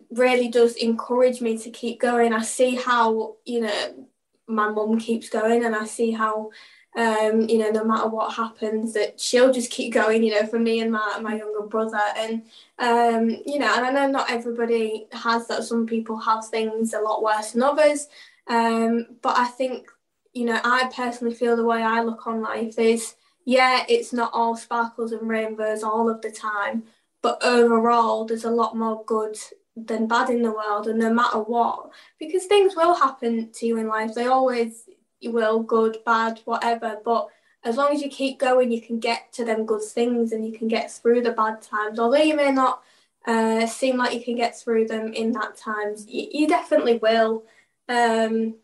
really 0.09 0.49
does 0.49 0.75
encourage 0.75 1.39
me 1.39 1.57
to 1.59 1.69
keep 1.69 2.01
going. 2.01 2.33
I 2.33 2.41
see 2.41 2.75
how, 2.75 3.37
you 3.45 3.61
know, 3.61 4.07
my 4.47 4.69
mum 4.69 4.99
keeps 4.99 5.29
going 5.29 5.63
and 5.63 5.73
I 5.73 5.85
see 5.85 6.11
how 6.11 6.51
um, 6.95 7.47
you 7.47 7.57
know, 7.57 7.69
no 7.69 7.85
matter 7.85 8.09
what 8.09 8.33
happens, 8.33 8.93
that 8.93 9.19
she'll 9.19 9.53
just 9.53 9.71
keep 9.71 9.93
going, 9.93 10.23
you 10.23 10.31
know, 10.31 10.45
for 10.45 10.59
me 10.59 10.81
and 10.81 10.91
my, 10.91 11.19
my 11.21 11.37
younger 11.37 11.65
brother. 11.65 12.01
And, 12.17 12.43
um, 12.79 13.29
you 13.45 13.59
know, 13.59 13.73
and 13.73 13.85
I 13.85 13.91
know 13.91 14.11
not 14.11 14.29
everybody 14.29 15.07
has 15.13 15.47
that. 15.47 15.63
Some 15.63 15.85
people 15.85 16.17
have 16.17 16.45
things 16.47 16.93
a 16.93 16.99
lot 16.99 17.23
worse 17.23 17.51
than 17.51 17.63
others. 17.63 18.09
Um, 18.47 19.07
but 19.21 19.37
I 19.37 19.45
think, 19.45 19.89
you 20.33 20.45
know, 20.45 20.59
I 20.63 20.89
personally 20.95 21.33
feel 21.33 21.55
the 21.55 21.65
way 21.65 21.81
I 21.81 22.01
look 22.01 22.25
on 22.27 22.41
life 22.41 22.79
is, 22.79 23.15
yeah, 23.45 23.85
it's 23.89 24.13
not 24.13 24.31
all 24.33 24.55
sparkles 24.55 25.11
and 25.11 25.27
rainbows 25.27 25.83
all 25.83 26.09
of 26.09 26.21
the 26.21 26.31
time. 26.31 26.83
But 27.21 27.43
overall, 27.43 28.25
there's 28.25 28.45
a 28.45 28.49
lot 28.49 28.75
more 28.75 29.03
good 29.05 29.37
than 29.75 30.07
bad 30.07 30.29
in 30.29 30.41
the 30.41 30.51
world 30.51 30.87
and 30.87 30.99
no 30.99 31.13
matter 31.13 31.39
what 31.39 31.89
because 32.19 32.45
things 32.45 32.75
will 32.75 32.93
happen 32.93 33.49
to 33.53 33.65
you 33.65 33.77
in 33.77 33.87
life 33.87 34.13
they 34.13 34.25
always 34.25 34.89
will 35.23 35.63
good 35.63 35.97
bad 36.05 36.41
whatever 36.43 36.97
but 37.05 37.29
as 37.63 37.77
long 37.77 37.93
as 37.93 38.01
you 38.01 38.09
keep 38.09 38.37
going 38.37 38.69
you 38.69 38.81
can 38.81 38.99
get 38.99 39.31
to 39.31 39.45
them 39.45 39.65
good 39.65 39.81
things 39.81 40.33
and 40.33 40.45
you 40.45 40.51
can 40.51 40.67
get 40.67 40.91
through 40.91 41.21
the 41.21 41.31
bad 41.31 41.61
times 41.61 41.99
although 41.99 42.17
you 42.17 42.35
may 42.35 42.51
not 42.51 42.81
uh, 43.27 43.65
seem 43.65 43.97
like 43.97 44.13
you 44.13 44.23
can 44.23 44.35
get 44.35 44.57
through 44.59 44.85
them 44.85 45.13
in 45.13 45.31
that 45.31 45.55
times 45.55 46.05
you, 46.07 46.27
you 46.31 46.47
definitely 46.47 46.97
will 46.97 47.43
um, 47.87 48.55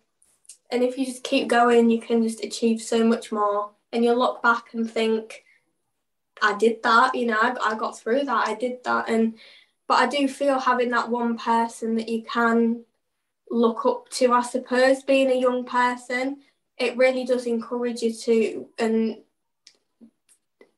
and 0.69 0.83
if 0.83 0.97
you 0.97 1.05
just 1.05 1.23
keep 1.23 1.47
going 1.47 1.89
you 1.89 1.99
can 1.99 2.23
just 2.23 2.43
achieve 2.43 2.81
so 2.81 3.03
much 3.03 3.31
more. 3.31 3.71
And 3.93 4.03
you'll 4.03 4.19
look 4.19 4.43
back 4.43 4.73
and 4.73 4.89
think 4.89 5.43
i 6.39 6.55
did 6.55 6.83
that 6.83 7.15
you 7.15 7.25
know 7.25 7.39
I, 7.41 7.73
got 7.73 7.97
through 7.97 8.25
that 8.25 8.47
i 8.47 8.53
did 8.53 8.83
that. 8.83 9.09
And 9.09 9.35
but 9.87 9.99
I 9.99 10.07
do 10.07 10.27
feel 10.27 10.59
having 10.59 10.91
that 10.91 11.09
one 11.09 11.37
person 11.37 11.95
that 11.95 12.09
you 12.09 12.23
can 12.23 12.83
look 13.49 13.85
up 13.85 14.09
to, 14.09 14.33
I 14.33 14.41
suppose, 14.41 15.03
being 15.03 15.31
a 15.31 15.39
young 15.39 15.65
person, 15.65 16.41
it 16.77 16.97
really 16.97 17.25
does 17.25 17.45
encourage 17.45 18.01
you 18.01 18.13
to 18.13 18.67
and 18.77 19.17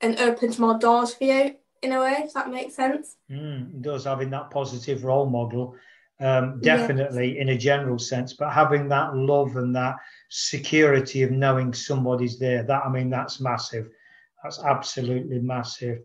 and 0.02 0.17
opens 0.19 0.60
more 0.60 0.78
doors 0.78 1.13
for 1.13 1.25
you 1.25 1.56
in 1.82 1.91
a 1.91 1.99
way, 1.99 2.15
if 2.19 2.34
that 2.34 2.49
makes 2.49 2.75
sense. 2.75 3.17
Mm, 3.30 3.75
it 3.75 3.82
does 3.82 4.06
having 4.06 4.30
that 4.30 4.49
positive 4.49 5.04
role 5.04 5.25
model, 5.25 5.75
um, 6.20 6.60
definitely 6.62 7.36
yes. 7.36 7.42
in 7.42 7.50
a 7.50 7.58
general 7.58 7.98
sense, 7.98 8.34
but 8.34 8.52
having 8.52 8.90
that 8.90 9.16
love 9.16 9.56
and 9.56 9.76
that 9.76 9.96
security 10.30 11.24
of 11.24 11.32
knowing 11.32 11.74
somebody's 11.74 12.38
there, 12.38 12.64
that 12.64 12.86
I 12.86 12.90
mean, 12.90 13.10
that's 13.10 13.40
massive. 13.40 13.90
That's 14.44 14.60
absolutely 14.64 15.40
massive. 15.40 16.00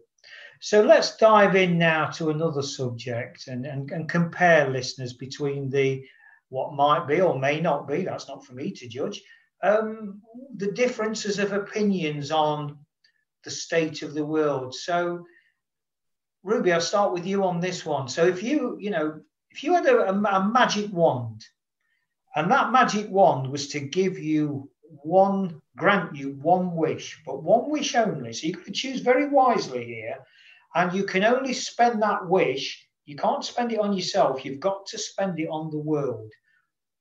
So 0.60 0.82
let's 0.82 1.16
dive 1.16 1.56
in 1.56 1.78
now 1.78 2.06
to 2.10 2.30
another 2.30 2.62
subject 2.62 3.48
and, 3.48 3.66
and, 3.66 3.90
and 3.90 4.08
compare 4.08 4.70
listeners 4.70 5.12
between 5.12 5.68
the 5.68 6.04
what 6.48 6.74
might 6.74 7.06
be 7.06 7.20
or 7.20 7.38
may 7.38 7.60
not 7.60 7.88
be, 7.88 8.04
that's 8.04 8.28
not 8.28 8.44
for 8.44 8.54
me 8.54 8.70
to 8.70 8.88
judge, 8.88 9.20
um, 9.62 10.20
the 10.56 10.70
differences 10.72 11.38
of 11.38 11.52
opinions 11.52 12.30
on 12.30 12.78
the 13.44 13.50
state 13.50 14.02
of 14.02 14.14
the 14.14 14.24
world. 14.24 14.74
So, 14.74 15.24
Ruby, 16.42 16.72
I'll 16.72 16.80
start 16.80 17.12
with 17.12 17.26
you 17.26 17.44
on 17.44 17.60
this 17.60 17.84
one. 17.84 18.08
So, 18.08 18.26
if 18.26 18.42
you, 18.42 18.76
you 18.78 18.90
know, 18.90 19.20
if 19.54 19.62
you 19.62 19.72
had 19.74 19.86
a, 19.86 20.10
a, 20.10 20.12
a 20.12 20.48
magic 20.48 20.92
wand, 20.92 21.46
and 22.34 22.50
that 22.50 22.72
magic 22.72 23.08
wand 23.08 23.48
was 23.48 23.68
to 23.68 23.78
give 23.78 24.18
you 24.18 24.68
one, 24.82 25.62
grant 25.76 26.16
you 26.16 26.32
one 26.42 26.74
wish, 26.74 27.22
but 27.24 27.44
one 27.44 27.70
wish 27.70 27.94
only. 27.94 28.32
So 28.32 28.48
you 28.48 28.56
could 28.56 28.74
choose 28.74 29.00
very 29.00 29.28
wisely 29.28 29.84
here 29.84 30.18
and 30.74 30.92
you 30.92 31.04
can 31.04 31.22
only 31.22 31.52
spend 31.52 32.02
that 32.02 32.28
wish. 32.28 32.84
You 33.04 33.14
can't 33.14 33.44
spend 33.44 33.70
it 33.70 33.78
on 33.78 33.92
yourself. 33.92 34.44
You've 34.44 34.58
got 34.58 34.86
to 34.86 34.98
spend 34.98 35.38
it 35.38 35.48
on 35.48 35.70
the 35.70 35.78
world. 35.78 36.32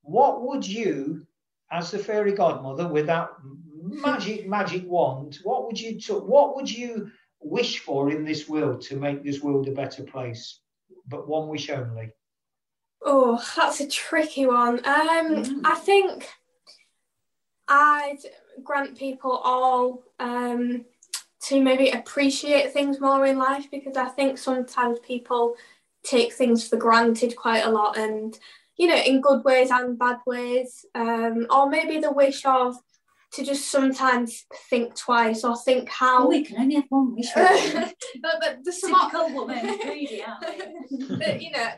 What 0.02 0.42
would 0.42 0.64
you, 0.64 1.26
as 1.72 1.90
the 1.90 1.98
fairy 1.98 2.34
godmother, 2.34 2.86
with 2.86 3.06
that 3.06 3.30
magic 3.82 4.46
magic 4.58 4.84
wand, 4.86 5.38
what 5.42 5.66
would 5.66 5.80
you 5.80 5.98
what 6.20 6.54
would 6.54 6.70
you 6.70 7.10
wish 7.40 7.80
for 7.80 8.10
in 8.10 8.24
this 8.24 8.48
world 8.48 8.80
to 8.82 8.96
make 8.96 9.24
this 9.24 9.42
world 9.42 9.66
a 9.66 9.72
better 9.72 10.04
place? 10.04 10.60
But 11.08 11.26
one 11.26 11.48
wish 11.48 11.68
only. 11.68 12.12
Oh, 13.04 13.42
that's 13.54 13.80
a 13.80 13.88
tricky 13.88 14.46
one. 14.46 14.78
Um, 14.78 15.44
mm. 15.44 15.60
I 15.64 15.74
think 15.74 16.28
I'd 17.68 18.18
grant 18.62 18.96
people 18.96 19.32
all 19.32 20.02
um, 20.18 20.84
to 21.42 21.62
maybe 21.62 21.90
appreciate 21.90 22.72
things 22.72 23.00
more 23.00 23.26
in 23.26 23.38
life 23.38 23.70
because 23.70 23.96
I 23.96 24.06
think 24.06 24.38
sometimes 24.38 24.98
people 25.00 25.54
take 26.02 26.32
things 26.32 26.66
for 26.66 26.76
granted 26.76 27.36
quite 27.36 27.64
a 27.64 27.70
lot 27.70 27.96
and 27.96 28.38
you 28.76 28.86
know 28.86 28.96
in 28.96 29.20
good 29.20 29.42
ways 29.44 29.70
and 29.70 29.98
bad 29.98 30.18
ways 30.26 30.84
um, 30.94 31.46
or 31.50 31.68
maybe 31.68 31.98
the 31.98 32.12
wish 32.12 32.44
of 32.44 32.76
to 33.32 33.44
just 33.44 33.70
sometimes 33.70 34.44
think 34.70 34.94
twice 34.94 35.44
or 35.44 35.56
think 35.56 35.88
how 35.88 36.24
oh, 36.24 36.28
we 36.28 36.44
can 36.44 36.60
only 36.60 36.74
have 36.76 36.84
one 36.90 37.14
wish 37.14 37.28
but, 37.34 37.94
but 38.22 38.58
the 38.64 38.72
smart 38.72 39.12
woman 39.32 39.78
greedy 39.80 40.22
but, 41.18 41.42
you 41.42 41.50
know 41.50 41.68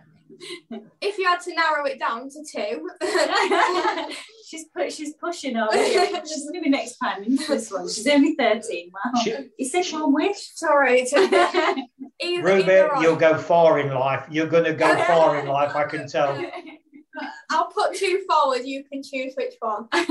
if 1.01 1.19
you 1.19 1.25
had 1.25 1.41
to 1.41 1.55
narrow 1.55 1.85
it 1.87 1.99
down 1.99 2.29
to 2.31 2.45
two, 2.45 2.91
she's 4.49 4.65
put, 4.75 4.93
she's 4.93 5.15
pushing 5.15 5.57
on. 5.57 5.73
She's 5.73 6.45
going 6.45 6.55
to 6.55 6.61
be 6.63 6.71
next 6.71 6.97
time 6.99 7.23
into 7.25 7.47
this 7.47 7.71
one. 7.71 7.89
She's 7.89 8.07
only 8.07 8.35
thirteen. 8.35 8.91
Wow, 8.93 9.21
she, 9.23 9.35
you 9.59 9.69
said 9.69 9.87
one 9.93 10.13
wish. 10.13 10.53
Sorry, 10.55 11.03
either, 11.03 12.43
Ruby, 12.43 12.63
either 12.63 12.91
you'll 13.01 13.17
go 13.17 13.37
far 13.39 13.81
in 13.81 13.93
life. 13.95 14.27
You're 14.31 14.47
going 14.47 14.65
to 14.65 14.75
go 14.75 14.95
far 15.05 15.39
in 15.39 15.47
life. 15.47 15.75
I 15.75 15.85
can 15.85 16.09
tell. 16.09 16.35
I'll 17.51 17.69
put 17.69 17.95
two 17.95 18.25
forward. 18.29 18.65
You 18.65 18.85
can 18.85 19.03
choose 19.03 19.35
which 19.37 19.55
one. 19.61 19.89
um, 19.93 20.09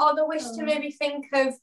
or 0.00 0.14
the 0.14 0.24
wish 0.26 0.44
to 0.44 0.62
maybe 0.62 0.90
think 0.90 1.26
of 1.32 1.54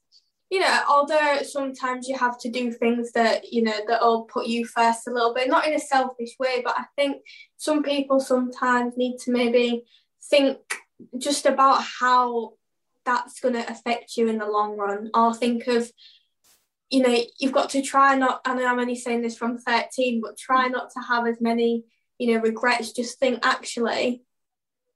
you 0.49 0.59
know, 0.59 0.79
although 0.87 1.39
sometimes 1.43 2.07
you 2.07 2.17
have 2.17 2.37
to 2.39 2.49
do 2.49 2.71
things 2.71 3.11
that, 3.11 3.51
you 3.51 3.61
know, 3.61 3.79
that'll 3.87 4.23
put 4.23 4.47
you 4.47 4.65
first 4.65 5.07
a 5.07 5.11
little 5.11 5.33
bit, 5.33 5.49
not 5.49 5.67
in 5.67 5.73
a 5.73 5.79
selfish 5.79 6.31
way, 6.39 6.61
but 6.63 6.75
I 6.77 6.85
think 6.95 7.17
some 7.57 7.83
people 7.83 8.19
sometimes 8.19 8.95
need 8.95 9.17
to 9.19 9.31
maybe 9.31 9.83
think 10.29 10.57
just 11.17 11.45
about 11.45 11.83
how 11.83 12.53
that's 13.05 13.39
going 13.39 13.55
to 13.55 13.69
affect 13.71 14.17
you 14.17 14.27
in 14.27 14.37
the 14.37 14.45
long 14.45 14.77
run, 14.77 15.09
or 15.13 15.33
think 15.33 15.67
of, 15.67 15.91
you 16.89 17.01
know, 17.01 17.17
you've 17.39 17.51
got 17.51 17.69
to 17.71 17.81
try 17.81 18.15
not, 18.15 18.41
I 18.45 18.53
know 18.53 18.65
I'm 18.65 18.79
only 18.79 18.95
saying 18.95 19.21
this 19.21 19.37
from 19.37 19.57
13, 19.57 20.21
but 20.21 20.37
try 20.37 20.67
not 20.67 20.91
to 20.91 21.01
have 21.07 21.27
as 21.27 21.41
many, 21.41 21.83
you 22.17 22.33
know, 22.33 22.41
regrets. 22.41 22.93
Just 22.93 23.19
think, 23.19 23.45
actually, 23.45 24.23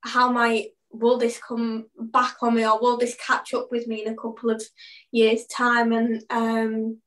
how 0.00 0.32
might 0.32 0.68
will 0.92 1.18
this 1.18 1.38
come 1.38 1.86
back 1.98 2.36
on 2.42 2.54
me 2.54 2.66
or 2.66 2.80
will 2.80 2.96
this 2.96 3.16
catch 3.16 3.54
up 3.54 3.68
with 3.70 3.86
me 3.86 4.04
in 4.04 4.12
a 4.12 4.16
couple 4.16 4.50
of 4.50 4.62
years 5.10 5.46
time? 5.46 5.92
And 5.92 6.22
um, 6.30 6.98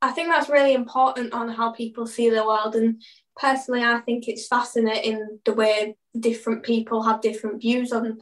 i 0.00 0.10
think 0.10 0.28
that's 0.28 0.48
really 0.48 0.74
important 0.74 1.32
on 1.32 1.48
how 1.48 1.72
people 1.72 2.06
see 2.06 2.28
the 2.28 2.44
world. 2.44 2.74
And 2.74 3.02
personally 3.36 3.82
i 3.82 3.98
think 4.00 4.28
it's 4.28 4.46
fascinating 4.46 5.38
the 5.44 5.54
way 5.54 5.96
different 6.18 6.62
people 6.62 7.02
have 7.02 7.22
different 7.22 7.62
views 7.62 7.92
on 7.92 8.18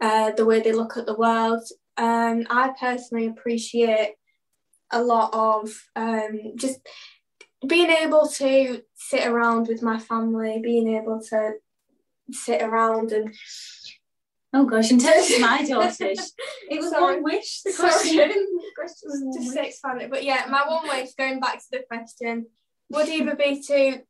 uh, 0.00 0.30
the 0.32 0.44
way 0.46 0.60
they 0.60 0.72
look 0.72 0.96
at 0.96 1.06
the 1.06 1.16
world. 1.16 1.62
Um, 1.96 2.46
i 2.50 2.72
personally 2.78 3.26
appreciate 3.26 4.14
a 4.90 5.02
lot 5.02 5.30
of 5.32 5.72
um, 5.96 6.52
just 6.56 6.80
being 7.66 7.90
able 7.90 8.28
to 8.28 8.82
sit 8.94 9.26
around 9.26 9.68
with 9.68 9.82
my 9.82 9.98
family 9.98 10.60
being 10.62 10.96
able 10.96 11.20
to 11.30 11.54
sit 12.30 12.62
around 12.62 13.12
and 13.12 13.34
Oh 14.56 14.64
gosh, 14.64 14.92
in 14.92 15.00
terms 15.00 15.28
of 15.32 15.40
my 15.40 15.64
daughters, 15.64 15.98
it 16.70 16.80
was 16.80 16.90
Sorry. 16.90 17.14
one 17.16 17.24
wish. 17.24 17.62
The 17.62 17.72
question, 17.72 18.28
the 18.28 18.70
question 18.76 19.10
was 19.10 19.36
just 19.36 19.52
to 19.56 19.66
expand 19.66 20.00
it, 20.00 20.10
but 20.10 20.22
yeah, 20.22 20.46
my 20.48 20.62
one 20.64 20.86
wish. 20.86 21.12
Going 21.14 21.40
back 21.40 21.58
to 21.58 21.66
the 21.72 21.84
question, 21.88 22.46
would 22.88 23.08
either 23.08 23.34
be 23.34 23.60
to 23.62 24.02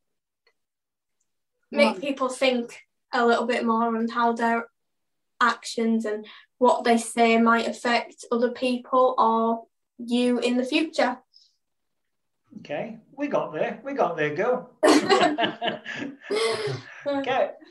make 1.70 1.98
people 1.98 2.28
think 2.28 2.78
a 3.10 3.24
little 3.24 3.46
bit 3.46 3.64
more 3.64 3.96
on 3.96 4.06
how 4.08 4.34
their 4.34 4.66
actions 5.40 6.04
and 6.04 6.26
what 6.58 6.84
they 6.84 6.98
say 6.98 7.38
might 7.38 7.66
affect 7.66 8.26
other 8.30 8.50
people 8.50 9.14
or 9.16 9.64
you 9.98 10.38
in 10.40 10.58
the 10.58 10.64
future. 10.64 11.18
Okay, 12.60 12.98
we 13.16 13.28
got 13.28 13.52
there. 13.52 13.80
We 13.84 13.92
got 13.94 14.16
there, 14.16 14.34
girl. 14.34 14.70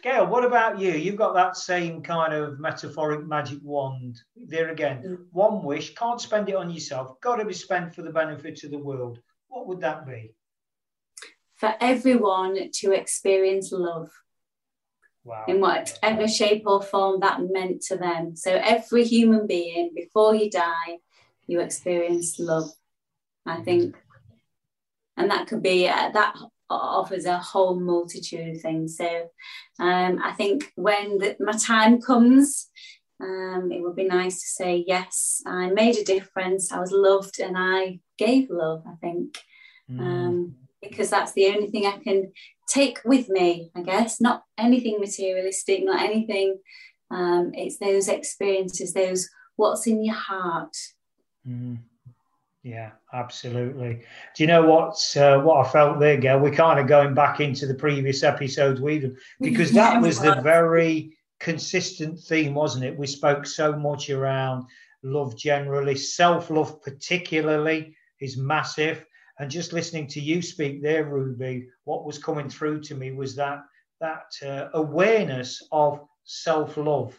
Gail, 0.03 0.27
what 0.27 0.43
about 0.45 0.79
you? 0.79 0.91
You've 0.91 1.15
got 1.15 1.33
that 1.33 1.55
same 1.57 2.03
kind 2.03 2.33
of 2.33 2.59
metaphoric 2.59 3.25
magic 3.25 3.59
wand. 3.63 4.19
There 4.35 4.69
again, 4.69 5.01
mm. 5.03 5.17
one 5.31 5.63
wish, 5.63 5.95
can't 5.95 6.19
spend 6.19 6.49
it 6.49 6.55
on 6.55 6.69
yourself, 6.69 7.19
got 7.21 7.37
to 7.37 7.45
be 7.45 7.53
spent 7.53 7.95
for 7.95 8.01
the 8.01 8.11
benefit 8.11 8.63
of 8.63 8.71
the 8.71 8.77
world. 8.77 9.19
What 9.47 9.67
would 9.67 9.81
that 9.81 10.05
be? 10.05 10.35
For 11.55 11.73
everyone 11.79 12.69
to 12.71 12.91
experience 12.91 13.71
love. 13.71 14.09
Wow. 15.23 15.45
In 15.47 15.61
whatever 15.61 16.27
shape 16.27 16.63
or 16.65 16.81
form 16.81 17.21
that 17.21 17.39
meant 17.49 17.81
to 17.83 17.95
them. 17.95 18.35
So 18.35 18.59
every 18.61 19.05
human 19.05 19.47
being, 19.47 19.91
before 19.95 20.35
you 20.35 20.49
die, 20.49 20.97
you 21.47 21.61
experience 21.61 22.39
love. 22.39 22.69
I 23.45 23.61
think 23.61 23.95
and 25.17 25.29
that 25.31 25.47
could 25.47 25.61
be 25.61 25.87
uh, 25.87 26.09
that 26.13 26.35
offers 26.69 27.25
a 27.25 27.37
whole 27.37 27.79
multitude 27.79 28.55
of 28.55 28.61
things. 28.61 28.97
So 28.97 29.29
um, 29.79 30.19
I 30.23 30.33
think 30.33 30.71
when 30.75 31.17
the, 31.19 31.35
my 31.39 31.53
time 31.53 32.01
comes, 32.01 32.69
um, 33.21 33.71
it 33.71 33.81
would 33.81 33.95
be 33.95 34.05
nice 34.05 34.41
to 34.41 34.47
say, 34.47 34.83
yes, 34.87 35.41
I 35.45 35.69
made 35.69 35.97
a 35.97 36.03
difference. 36.03 36.71
I 36.71 36.79
was 36.79 36.91
loved 36.91 37.39
and 37.39 37.55
I 37.57 37.99
gave 38.17 38.49
love, 38.49 38.83
I 38.87 38.95
think, 39.01 39.37
mm. 39.89 39.99
um, 39.99 40.55
because 40.81 41.09
that's 41.09 41.33
the 41.33 41.47
only 41.47 41.69
thing 41.69 41.85
I 41.85 41.97
can 41.97 42.31
take 42.67 42.99
with 43.05 43.29
me, 43.29 43.71
I 43.75 43.81
guess. 43.81 44.19
Not 44.19 44.43
anything 44.57 44.99
materialistic, 44.99 45.85
not 45.85 46.01
anything. 46.01 46.59
Um, 47.11 47.51
it's 47.53 47.77
those 47.77 48.07
experiences, 48.07 48.93
those 48.93 49.29
what's 49.55 49.87
in 49.87 50.03
your 50.03 50.15
heart. 50.15 50.75
Mm. 51.47 51.77
Yeah, 52.63 52.91
absolutely. 53.11 54.05
Do 54.35 54.43
you 54.43 54.47
know 54.47 54.65
what's 54.65 55.17
uh, 55.17 55.39
what 55.39 55.65
I 55.65 55.69
felt 55.69 55.99
there, 55.99 56.15
Gail? 56.15 56.39
We're 56.39 56.51
kind 56.51 56.79
of 56.79 56.87
going 56.87 57.13
back 57.13 57.41
into 57.41 57.67
the 57.67 57.73
previous 57.73 58.23
episodes 58.23 58.79
with 58.79 59.01
them 59.01 59.17
because 59.41 59.73
that 59.73 60.01
was 60.01 60.19
the 60.19 60.39
very 60.41 61.17
consistent 61.41 62.17
theme, 62.21 62.53
wasn't 62.53 62.85
it? 62.85 62.97
We 62.97 63.05
spoke 63.05 63.45
so 63.45 63.75
much 63.75 64.09
around 64.09 64.65
love 65.03 65.37
generally, 65.37 65.95
self 65.95 66.49
love 66.49 66.81
particularly 66.81 67.97
is 68.21 68.37
massive. 68.37 69.05
And 69.39 69.51
just 69.51 69.73
listening 69.73 70.07
to 70.07 70.21
you 70.21 70.41
speak 70.41 70.81
there, 70.81 71.03
Ruby, 71.03 71.67
what 71.83 72.05
was 72.05 72.17
coming 72.17 72.49
through 72.49 72.79
to 72.81 72.95
me 72.95 73.11
was 73.11 73.35
that 73.35 73.59
that 73.99 74.31
uh, 74.45 74.69
awareness 74.73 75.61
of 75.73 75.99
self 76.23 76.77
love 76.77 77.13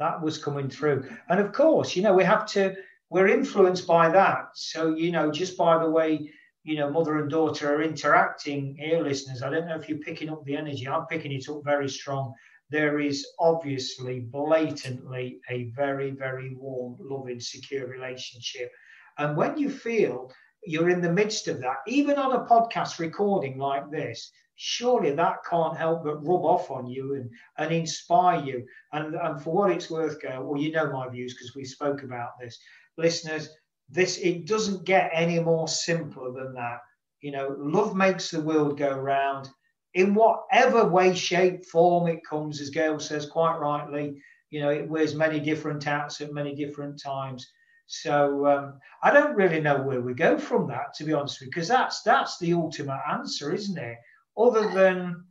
that 0.00 0.20
was 0.20 0.38
coming 0.38 0.68
through. 0.68 1.08
And 1.28 1.38
of 1.38 1.52
course, 1.52 1.94
you 1.94 2.02
know, 2.02 2.14
we 2.14 2.24
have 2.24 2.46
to 2.46 2.74
we're 3.12 3.28
influenced 3.28 3.86
by 3.86 4.08
that. 4.08 4.48
So, 4.54 4.94
you 4.94 5.12
know, 5.12 5.30
just 5.30 5.58
by 5.58 5.78
the 5.78 5.90
way, 5.90 6.32
you 6.64 6.76
know, 6.76 6.90
mother 6.90 7.18
and 7.18 7.28
daughter 7.28 7.74
are 7.74 7.82
interacting 7.82 8.74
here, 8.78 9.02
listeners, 9.02 9.42
I 9.42 9.50
don't 9.50 9.66
know 9.66 9.76
if 9.76 9.86
you're 9.86 9.98
picking 9.98 10.30
up 10.30 10.42
the 10.46 10.56
energy. 10.56 10.88
I'm 10.88 11.04
picking 11.06 11.32
it 11.32 11.46
up 11.46 11.60
very 11.62 11.90
strong. 11.90 12.32
There 12.70 13.00
is 13.00 13.26
obviously 13.38 14.20
blatantly 14.20 15.40
a 15.50 15.64
very, 15.76 16.12
very 16.12 16.54
warm, 16.54 16.96
loving, 17.00 17.38
secure 17.38 17.86
relationship. 17.86 18.72
And 19.18 19.36
when 19.36 19.58
you 19.58 19.68
feel 19.68 20.32
you're 20.64 20.88
in 20.88 21.02
the 21.02 21.12
midst 21.12 21.48
of 21.48 21.60
that, 21.60 21.78
even 21.86 22.16
on 22.16 22.32
a 22.32 22.46
podcast 22.46 22.98
recording 22.98 23.58
like 23.58 23.90
this, 23.90 24.32
surely 24.56 25.10
that 25.10 25.44
can't 25.50 25.76
help 25.76 26.04
but 26.04 26.24
rub 26.24 26.44
off 26.44 26.70
on 26.70 26.86
you 26.86 27.14
and, 27.16 27.28
and 27.58 27.74
inspire 27.74 28.42
you. 28.42 28.64
And, 28.92 29.16
and 29.16 29.42
for 29.42 29.52
what 29.52 29.70
it's 29.70 29.90
worth, 29.90 30.18
Gail, 30.22 30.44
well, 30.44 30.58
you 30.60 30.72
know 30.72 30.90
my 30.90 31.10
views 31.10 31.34
because 31.34 31.54
we 31.54 31.64
spoke 31.64 32.04
about 32.04 32.38
this 32.40 32.58
listeners, 32.98 33.48
this 33.88 34.18
it 34.18 34.46
doesn't 34.46 34.84
get 34.84 35.10
any 35.12 35.38
more 35.38 35.68
simpler 35.68 36.32
than 36.32 36.54
that. 36.54 36.80
You 37.20 37.32
know, 37.32 37.54
love 37.58 37.94
makes 37.94 38.30
the 38.30 38.40
world 38.40 38.78
go 38.78 38.92
round. 38.92 39.48
In 39.94 40.14
whatever 40.14 40.84
way, 40.88 41.14
shape, 41.14 41.64
form 41.66 42.08
it 42.08 42.24
comes, 42.24 42.60
as 42.60 42.70
Gail 42.70 42.98
says 42.98 43.26
quite 43.26 43.58
rightly, 43.58 44.20
you 44.50 44.60
know, 44.60 44.70
it 44.70 44.88
wears 44.88 45.14
many 45.14 45.38
different 45.38 45.84
hats 45.84 46.20
at 46.20 46.32
many 46.32 46.54
different 46.54 47.00
times. 47.00 47.46
So 47.86 48.46
um, 48.46 48.80
I 49.02 49.10
don't 49.10 49.36
really 49.36 49.60
know 49.60 49.82
where 49.82 50.00
we 50.00 50.14
go 50.14 50.38
from 50.38 50.66
that, 50.68 50.94
to 50.94 51.04
be 51.04 51.12
honest, 51.12 51.40
because 51.40 51.68
that's 51.68 52.02
that's 52.02 52.38
the 52.38 52.54
ultimate 52.54 53.00
answer, 53.10 53.52
isn't 53.52 53.78
it? 53.78 53.98
Other 54.36 54.70
than 54.70 55.24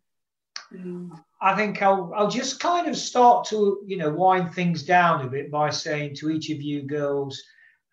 I 1.41 1.55
think 1.55 1.81
I'll 1.81 2.13
I'll 2.15 2.29
just 2.29 2.59
kind 2.59 2.87
of 2.87 2.95
start 2.95 3.45
to 3.47 3.81
you 3.85 3.97
know 3.97 4.11
wind 4.11 4.53
things 4.53 4.83
down 4.83 5.25
a 5.25 5.29
bit 5.29 5.51
by 5.51 5.71
saying 5.71 6.15
to 6.15 6.29
each 6.29 6.49
of 6.51 6.61
you 6.61 6.83
girls, 6.83 7.41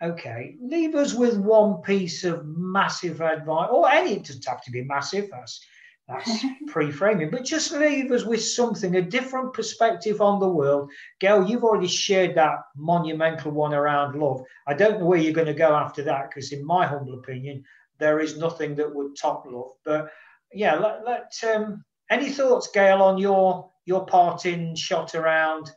okay, 0.03 0.57
leave 0.61 0.95
us 0.95 1.15
with 1.15 1.39
one 1.39 1.81
piece 1.83 2.25
of 2.25 2.45
massive 2.47 3.21
advice, 3.23 3.69
or 3.73 3.89
any 3.89 4.15
it 4.15 4.25
doesn't 4.25 4.45
have 4.47 4.63
to 4.65 4.71
be 4.71 4.85
massive. 4.85 5.31
That's 5.31 5.65
that's 6.09 6.45
pre-framing, 6.69 7.31
but 7.31 7.45
just 7.45 7.73
leave 7.73 8.11
us 8.13 8.25
with 8.25 8.43
something, 8.43 8.97
a 8.97 9.03
different 9.03 9.53
perspective 9.53 10.21
on 10.21 10.41
the 10.41 10.49
world. 10.49 10.91
Gail, 11.21 11.47
you've 11.47 11.65
already 11.65 11.89
shared 11.89 12.35
that 12.35 12.61
monumental 12.77 13.53
one 13.53 13.75
around 13.75 14.19
love. 14.19 14.43
I 14.67 14.75
don't 14.75 15.01
know 15.01 15.07
where 15.07 15.19
you're 15.19 15.35
going 15.35 15.47
to 15.47 15.55
go 15.55 15.75
after 15.75 16.03
that, 16.05 16.31
because 16.31 16.53
in 16.53 16.65
my 16.65 16.87
humble 16.87 17.15
opinion, 17.15 17.63
there 17.99 18.21
is 18.21 18.39
nothing 18.39 18.75
that 18.77 18.95
would 18.95 19.17
top 19.17 19.45
love. 19.47 19.73
But 19.85 20.11
yeah, 20.53 20.77
let, 20.77 21.05
let 21.05 21.55
um, 21.55 21.85
any 22.11 22.31
thoughts, 22.31 22.69
Gail, 22.69 23.03
on 23.03 23.19
your 23.19 23.71
your 23.85 24.05
parting 24.07 24.75
shot 24.75 25.15
around 25.15 25.71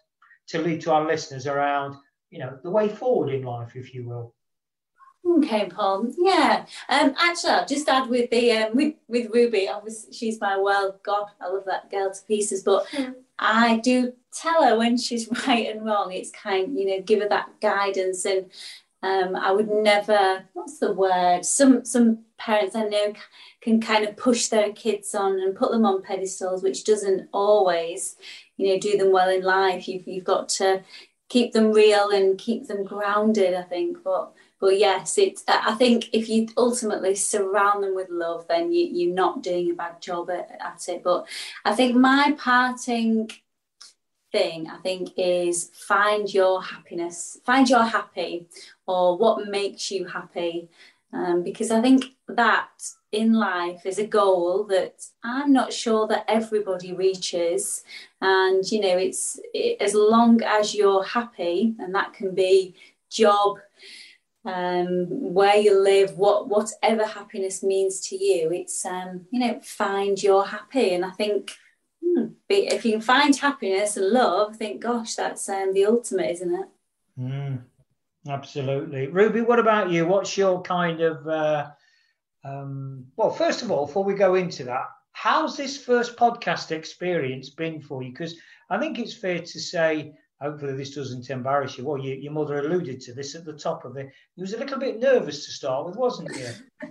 to 0.47 0.59
lead 0.59 0.81
to 0.81 0.91
our 0.91 1.05
listeners 1.05 1.47
around, 1.47 1.95
you 2.29 2.39
know, 2.39 2.59
the 2.63 2.69
way 2.69 2.89
forward 2.89 3.33
in 3.33 3.43
life, 3.43 3.75
if 3.75 3.93
you 3.93 4.07
will? 4.07 4.33
Okay, 5.25 5.69
Paul. 5.69 6.07
Yeah. 6.17 6.65
Um, 6.89 7.13
actually, 7.17 7.51
I'll 7.51 7.65
just 7.65 7.87
add 7.87 8.09
with 8.09 8.29
the 8.31 8.51
um, 8.51 8.75
with 8.75 8.95
with 9.07 9.31
Ruby. 9.33 9.69
Obviously, 9.69 10.13
she's 10.13 10.41
my 10.41 10.57
world. 10.57 10.95
God, 11.03 11.27
I 11.39 11.47
love 11.47 11.65
that 11.65 11.89
girl 11.91 12.11
to 12.13 12.21
pieces. 12.27 12.63
But. 12.63 12.87
I 13.43 13.77
do 13.77 14.13
tell 14.31 14.63
her 14.63 14.77
when 14.77 14.97
she's 14.97 15.27
right 15.47 15.67
and 15.67 15.83
wrong. 15.83 16.13
It's 16.13 16.29
kind, 16.29 16.77
you 16.77 16.85
know, 16.85 17.01
give 17.01 17.21
her 17.21 17.29
that 17.29 17.59
guidance. 17.59 18.23
And 18.23 18.51
um, 19.03 19.35
I 19.35 19.51
would 19.51 19.69
never. 19.69 20.43
What's 20.53 20.79
the 20.79 20.93
word? 20.93 21.45
Some 21.45 21.83
some 21.85 22.19
parents 22.37 22.75
I 22.75 22.83
know 22.85 23.13
can 23.61 23.81
kind 23.81 24.05
of 24.05 24.17
push 24.17 24.47
their 24.47 24.71
kids 24.73 25.13
on 25.15 25.39
and 25.39 25.55
put 25.55 25.71
them 25.71 25.85
on 25.85 26.01
pedestals, 26.01 26.63
which 26.63 26.83
doesn't 26.83 27.29
always, 27.31 28.15
you 28.57 28.67
know, 28.67 28.79
do 28.79 28.97
them 28.97 29.11
well 29.11 29.29
in 29.29 29.43
life. 29.43 29.87
You've, 29.87 30.07
you've 30.07 30.23
got 30.23 30.49
to 30.49 30.83
keep 31.29 31.53
them 31.53 31.71
real 31.71 32.09
and 32.09 32.37
keep 32.37 32.67
them 32.67 32.83
grounded, 32.83 33.53
I 33.53 33.63
think. 33.63 33.97
But 34.03 34.33
but 34.59 34.77
yes, 34.77 35.17
it. 35.17 35.41
I 35.47 35.73
think 35.73 36.09
if 36.13 36.29
you 36.29 36.47
ultimately 36.55 37.15
surround 37.15 37.83
them 37.83 37.95
with 37.95 38.09
love, 38.11 38.47
then 38.47 38.71
you, 38.71 38.85
you're 38.85 39.15
not 39.15 39.41
doing 39.41 39.71
a 39.71 39.73
bad 39.73 39.99
job 39.99 40.29
at, 40.29 40.57
at 40.59 40.87
it. 40.87 41.03
But 41.03 41.27
I 41.65 41.73
think 41.73 41.95
my 41.95 42.35
parting 42.37 43.31
thing 44.31 44.69
I 44.69 44.77
think 44.77 45.09
is 45.17 45.71
find 45.73 46.33
your 46.33 46.61
happiness, 46.61 47.39
find 47.45 47.69
your 47.69 47.83
happy, 47.83 48.47
or 48.87 49.17
what 49.17 49.47
makes 49.47 49.91
you 49.91 50.05
happy, 50.05 50.69
um, 51.13 51.43
because 51.43 51.71
I 51.71 51.81
think 51.81 52.05
that 52.27 52.69
in 53.11 53.33
life 53.33 53.85
is 53.85 53.99
a 53.99 54.07
goal 54.07 54.63
that 54.69 55.05
I'm 55.23 55.51
not 55.51 55.73
sure 55.73 56.07
that 56.07 56.23
everybody 56.29 56.93
reaches. 56.93 57.83
And, 58.21 58.63
you 58.71 58.79
know, 58.79 58.97
it's 58.97 59.39
it, 59.53 59.81
as 59.81 59.93
long 59.93 60.41
as 60.43 60.73
you're 60.73 61.03
happy, 61.03 61.75
and 61.79 61.93
that 61.93 62.13
can 62.13 62.33
be 62.33 62.75
job, 63.09 63.57
um, 64.45 65.07
where 65.09 65.57
you 65.57 65.77
live, 65.77 66.17
what 66.17 66.47
whatever 66.47 67.05
happiness 67.05 67.61
means 67.61 67.99
to 68.07 68.15
you, 68.15 68.51
it's, 68.51 68.85
um, 68.85 69.27
you 69.31 69.39
know, 69.39 69.59
find 69.61 70.23
you're 70.23 70.45
happy. 70.45 70.93
And 70.93 71.03
I 71.03 71.11
think 71.11 71.51
if 72.49 72.85
you 72.85 72.93
can 72.93 73.01
find 73.01 73.35
happiness 73.35 73.97
and 73.97 74.09
love, 74.09 74.53
I 74.53 74.57
think, 74.57 74.81
gosh, 74.81 75.15
that's 75.15 75.47
um, 75.49 75.73
the 75.73 75.85
ultimate, 75.85 76.31
isn't 76.31 76.53
it? 76.53 76.67
Mm, 77.19 77.61
absolutely. 78.27 79.07
Ruby, 79.07 79.41
what 79.41 79.59
about 79.59 79.89
you? 79.89 80.05
What's 80.05 80.37
your 80.37 80.61
kind 80.61 81.01
of. 81.01 81.27
Uh 81.27 81.71
um, 82.43 83.05
well, 83.17 83.29
first 83.29 83.61
of 83.61 83.71
all, 83.71 83.85
before 83.85 84.03
we 84.03 84.13
go 84.13 84.35
into 84.35 84.63
that, 84.65 84.87
how's 85.11 85.55
this 85.55 85.77
first 85.77 86.17
podcast 86.17 86.71
experience 86.71 87.49
been 87.49 87.81
for 87.81 88.01
you? 88.01 88.11
Because 88.11 88.35
I 88.69 88.79
think 88.79 88.97
it's 88.97 89.13
fair 89.13 89.39
to 89.39 89.59
say, 89.59 90.13
hopefully 90.41 90.73
this 90.73 90.95
doesn't 90.95 91.29
embarrass 91.29 91.77
you. 91.77 91.85
Well, 91.85 91.99
you, 91.99 92.15
your 92.15 92.33
mother 92.33 92.59
alluded 92.59 92.99
to 93.01 93.13
this 93.13 93.35
at 93.35 93.45
the 93.45 93.53
top 93.53 93.85
of 93.85 93.97
it. 93.97 94.09
You 94.35 94.41
was 94.41 94.53
a 94.53 94.57
little 94.57 94.79
bit 94.79 94.99
nervous 94.99 95.45
to 95.45 95.51
start 95.51 95.85
with, 95.85 95.95
wasn't 95.95 96.35
you? 96.35 96.49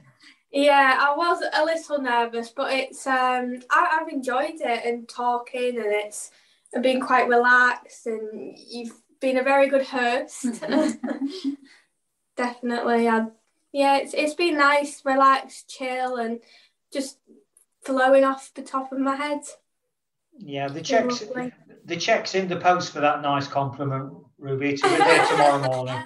yeah, 0.53 0.99
I 1.01 1.17
was 1.17 1.43
a 1.53 1.65
little 1.65 2.01
nervous, 2.01 2.51
but 2.51 2.73
it's 2.73 3.07
um, 3.07 3.61
I, 3.71 3.99
have 3.99 4.09
enjoyed 4.09 4.61
it 4.61 4.85
and 4.85 5.09
talking, 5.09 5.77
and 5.77 5.87
it's 5.87 6.31
have 6.75 6.83
been 6.83 7.01
quite 7.01 7.29
relaxed, 7.29 8.07
and 8.07 8.57
you've 8.57 8.95
been 9.21 9.39
a 9.39 9.45
very 9.45 9.69
good 9.69 9.87
host. 9.87 10.47
Definitely, 12.37 13.09
I, 13.09 13.27
yeah, 13.73 13.99
it's 13.99 14.13
it's 14.15 14.35
been 14.35 14.57
nice, 14.57 15.05
relaxed, 15.05 15.69
chill, 15.69 16.17
and 16.17 16.41
just 16.93 17.19
flowing 17.83 18.25
off 18.25 18.53
the 18.55 18.63
top 18.63 18.91
of 18.93 18.99
my 18.99 19.15
head. 19.15 19.43
Yeah, 20.37 20.69
the 20.69 20.81
checks 20.81 21.23
the 21.85 21.97
checks 21.97 22.35
in 22.35 22.49
the 22.49 22.57
post 22.57 22.93
for 22.93 23.01
that 23.01 23.23
nice 23.23 23.47
compliment, 23.47 24.13
Ruby. 24.39 24.77
To 24.77 24.89
be 24.89 24.97
there 24.97 25.27
tomorrow 25.27 25.59
morning. 25.73 26.03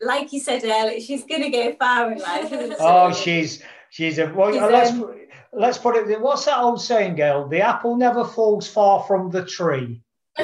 Like 0.00 0.32
you 0.32 0.40
said 0.40 0.62
earlier, 0.64 1.00
she's 1.00 1.24
going 1.24 1.42
to 1.42 1.50
go 1.50 1.74
far 1.74 2.12
in 2.12 2.18
life. 2.18 2.52
oh, 2.80 3.12
she's 3.12 3.62
she's 3.90 4.18
a 4.18 4.32
well. 4.32 4.52
She's, 4.52 4.60
let's 4.60 4.90
um, 4.90 5.14
let's 5.52 5.78
put 5.78 5.96
it. 5.96 6.20
What's 6.20 6.44
that 6.44 6.58
old 6.58 6.80
saying, 6.80 7.16
girl? 7.16 7.48
The 7.48 7.60
apple 7.60 7.96
never 7.96 8.24
falls 8.24 8.68
far 8.68 9.04
from 9.04 9.30
the 9.30 9.44
tree. 9.44 10.02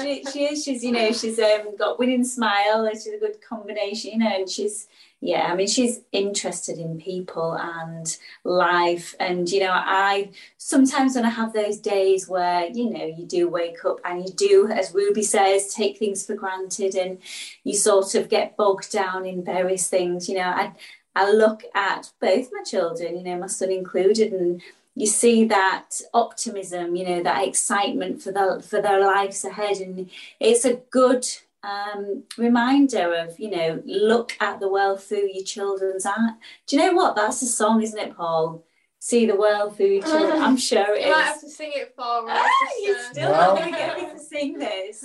She, 0.00 0.24
she 0.32 0.44
is. 0.44 0.64
She's 0.64 0.84
you 0.84 0.92
know 0.92 1.12
she's 1.12 1.38
um, 1.38 1.76
got 1.76 1.98
winning 1.98 2.24
smile. 2.24 2.88
She's 2.92 3.06
a 3.08 3.18
good 3.18 3.40
combination, 3.40 4.12
you 4.12 4.18
know, 4.18 4.34
and 4.34 4.48
she's 4.48 4.88
yeah, 5.24 5.52
I 5.52 5.54
mean, 5.54 5.68
she's 5.68 6.00
interested 6.10 6.78
in 6.78 7.00
people 7.00 7.52
and 7.52 8.16
life. 8.42 9.14
And, 9.20 9.48
you 9.48 9.60
know, 9.60 9.70
I 9.72 10.30
sometimes 10.58 11.14
when 11.14 11.24
I 11.24 11.30
have 11.30 11.52
those 11.52 11.78
days 11.78 12.28
where, 12.28 12.66
you 12.66 12.90
know, 12.90 13.04
you 13.04 13.24
do 13.24 13.48
wake 13.48 13.84
up 13.84 14.00
and 14.04 14.24
you 14.24 14.32
do, 14.32 14.66
as 14.66 14.92
Ruby 14.92 15.22
says, 15.22 15.72
take 15.72 15.96
things 15.96 16.26
for 16.26 16.34
granted 16.34 16.96
and 16.96 17.18
you 17.62 17.76
sort 17.76 18.16
of 18.16 18.28
get 18.28 18.56
bogged 18.56 18.90
down 18.90 19.24
in 19.24 19.44
various 19.44 19.88
things, 19.88 20.28
you 20.28 20.34
know, 20.34 20.42
I, 20.42 20.72
I 21.14 21.30
look 21.30 21.62
at 21.72 22.10
both 22.20 22.50
my 22.52 22.64
children, 22.64 23.16
you 23.16 23.22
know, 23.22 23.38
my 23.38 23.46
son 23.46 23.70
included, 23.70 24.32
and 24.32 24.60
you 24.94 25.06
see 25.06 25.44
that 25.46 26.00
optimism, 26.12 26.96
you 26.96 27.06
know, 27.06 27.22
that 27.22 27.46
excitement 27.46 28.22
for 28.22 28.32
the 28.32 28.62
for 28.66 28.80
their 28.82 29.00
lives 29.00 29.44
ahead. 29.44 29.78
And 29.78 30.10
it's 30.38 30.64
a 30.64 30.74
good 30.90 31.26
um, 31.62 32.24
reminder 32.36 33.14
of, 33.14 33.38
you 33.38 33.50
know, 33.50 33.82
look 33.86 34.36
at 34.40 34.60
the 34.60 34.68
world 34.68 35.02
through 35.02 35.30
your 35.32 35.44
children's 35.44 36.04
eyes. 36.04 36.32
Do 36.66 36.76
you 36.76 36.82
know 36.82 36.92
what? 36.92 37.16
That's 37.16 37.42
a 37.42 37.46
song, 37.46 37.82
isn't 37.82 37.98
it, 37.98 38.16
Paul? 38.16 38.64
See 38.98 39.26
the 39.26 39.36
world 39.36 39.76
through 39.76 39.86
your 39.86 40.02
children. 40.02 40.40
I'm 40.40 40.56
sure 40.56 40.94
it 40.94 41.02
you 41.02 41.08
is. 41.08 41.12
might 41.12 41.22
have 41.24 41.40
to 41.40 41.48
sing 41.48 41.72
it 41.74 41.92
for 41.96 42.24
me. 42.24 42.32
You're 42.82 42.98
still 43.10 43.30
well, 43.30 43.54
not 43.54 43.60
going 43.60 43.72
to 43.72 43.78
get 43.78 43.96
me 43.96 44.10
to 44.12 44.18
sing 44.18 44.58
this. 44.58 45.04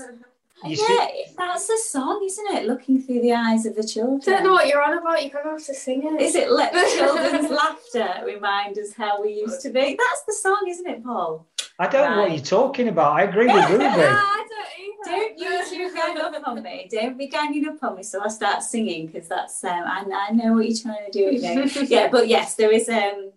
You 0.63 0.71
yeah, 0.71 1.05
see, 1.07 1.25
that's 1.37 1.67
the 1.67 1.77
song, 1.77 2.23
isn't 2.25 2.47
it? 2.55 2.65
Looking 2.65 2.99
through 3.01 3.21
the 3.21 3.33
eyes 3.33 3.67
of 3.67 3.75
the 3.75 3.83
children. 3.83 4.21
I 4.27 4.31
don't 4.31 4.43
know 4.43 4.53
what 4.53 4.67
you're 4.67 4.81
on 4.81 4.97
about. 4.97 5.21
You're 5.21 5.31
going 5.31 5.45
to 5.45 5.51
have 5.51 5.65
to 5.65 5.73
sing 5.75 6.03
it. 6.03 6.19
Is 6.19 6.33
it 6.33 6.51
let 6.51 6.73
the 6.73 6.91
children's 6.97 7.51
laughter 7.51 8.25
remind 8.25 8.77
us 8.79 8.93
how 8.93 9.21
we 9.21 9.33
used 9.33 9.61
to 9.61 9.69
be? 9.69 9.95
That's 9.97 10.23
the 10.25 10.33
song, 10.33 10.65
isn't 10.67 10.87
it, 10.87 11.03
Paul? 11.03 11.45
I 11.79 11.87
don't 11.87 12.01
right. 12.01 12.15
know 12.15 12.21
what 12.23 12.31
you're 12.31 12.41
talking 12.41 12.87
about. 12.87 13.13
I 13.13 13.23
agree 13.23 13.45
with 13.45 13.69
Ruby. 13.69 13.83
don't 15.05 15.37
you 15.37 15.65
two 15.69 15.93
gang 15.93 16.17
up 16.17 16.33
on 16.47 16.63
me. 16.63 16.89
Don't 16.91 17.17
be 17.17 17.27
ganging 17.27 17.67
up 17.67 17.83
on 17.83 17.95
me. 17.95 18.03
So 18.03 18.23
I 18.23 18.27
start 18.29 18.63
singing 18.63 19.07
because 19.07 19.27
that's 19.27 19.63
um, 19.63 19.83
I, 19.85 20.03
I 20.11 20.31
know 20.31 20.53
what 20.53 20.67
you're 20.67 20.77
trying 20.77 21.05
to 21.05 21.11
do. 21.11 21.35
You 21.35 21.41
know? 21.41 21.65
yeah, 21.83 22.09
but 22.09 22.27
yes, 22.27 22.55
there 22.55 22.71
is 22.71 22.89
um, 22.89 23.31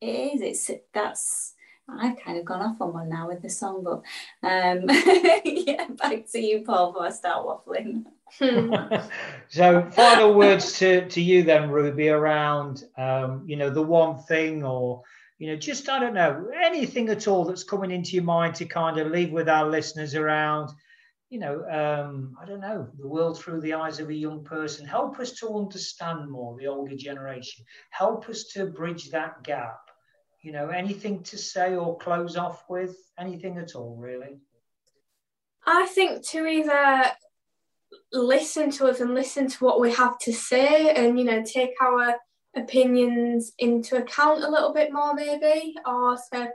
it 0.00 0.06
is. 0.06 0.40
It's 0.40 0.70
that's. 0.92 1.53
I've 1.88 2.18
kind 2.18 2.38
of 2.38 2.44
gone 2.44 2.62
off 2.62 2.80
on 2.80 2.92
one 2.92 3.08
now 3.08 3.28
with 3.28 3.42
the 3.42 3.50
song, 3.50 3.84
but 3.84 4.02
um, 4.42 4.84
yeah, 5.44 5.86
back 5.88 6.30
to 6.32 6.40
you, 6.40 6.62
Paul, 6.62 6.92
before 6.92 7.06
I 7.06 7.10
start 7.10 7.46
waffling. 7.46 8.04
so, 9.48 9.90
final 9.90 10.34
words 10.34 10.78
to, 10.78 11.06
to 11.08 11.20
you 11.20 11.42
then, 11.42 11.70
Ruby, 11.70 12.08
around 12.08 12.84
um, 12.96 13.44
you 13.46 13.56
know 13.56 13.70
the 13.70 13.82
one 13.82 14.18
thing 14.18 14.64
or 14.64 15.02
you 15.38 15.48
know 15.48 15.56
just 15.56 15.88
I 15.88 15.98
don't 15.98 16.14
know 16.14 16.48
anything 16.62 17.10
at 17.10 17.28
all 17.28 17.44
that's 17.44 17.64
coming 17.64 17.90
into 17.90 18.12
your 18.12 18.24
mind 18.24 18.54
to 18.56 18.64
kind 18.64 18.98
of 18.98 19.12
leave 19.12 19.30
with 19.30 19.48
our 19.48 19.68
listeners 19.68 20.14
around 20.14 20.70
you 21.34 21.40
know, 21.40 21.64
um, 21.68 22.36
I 22.40 22.44
don't 22.44 22.60
know, 22.60 22.86
the 22.96 23.08
world 23.08 23.36
through 23.36 23.60
the 23.62 23.74
eyes 23.74 23.98
of 23.98 24.08
a 24.08 24.14
young 24.14 24.44
person. 24.44 24.86
Help 24.86 25.18
us 25.18 25.32
to 25.40 25.48
understand 25.48 26.30
more 26.30 26.56
the 26.56 26.68
older 26.68 26.94
generation. 26.94 27.64
Help 27.90 28.28
us 28.28 28.44
to 28.52 28.66
bridge 28.66 29.10
that 29.10 29.42
gap. 29.42 29.83
You 30.44 30.52
know, 30.52 30.68
anything 30.68 31.22
to 31.22 31.38
say 31.38 31.74
or 31.74 31.96
close 31.96 32.36
off 32.36 32.64
with? 32.68 32.98
Anything 33.18 33.56
at 33.56 33.74
all, 33.74 33.96
really? 33.96 34.40
I 35.66 35.86
think 35.86 36.22
to 36.26 36.46
either 36.46 37.04
listen 38.12 38.70
to 38.72 38.88
us 38.88 39.00
and 39.00 39.14
listen 39.14 39.48
to 39.48 39.64
what 39.64 39.80
we 39.80 39.90
have 39.92 40.18
to 40.18 40.34
say 40.34 40.90
and, 40.90 41.18
you 41.18 41.24
know, 41.24 41.42
take 41.42 41.70
our 41.80 42.16
opinions 42.54 43.52
into 43.58 43.96
account 43.96 44.44
a 44.44 44.50
little 44.50 44.74
bit 44.74 44.92
more, 44.92 45.14
maybe, 45.14 45.76
or 45.86 46.18
to, 46.34 46.50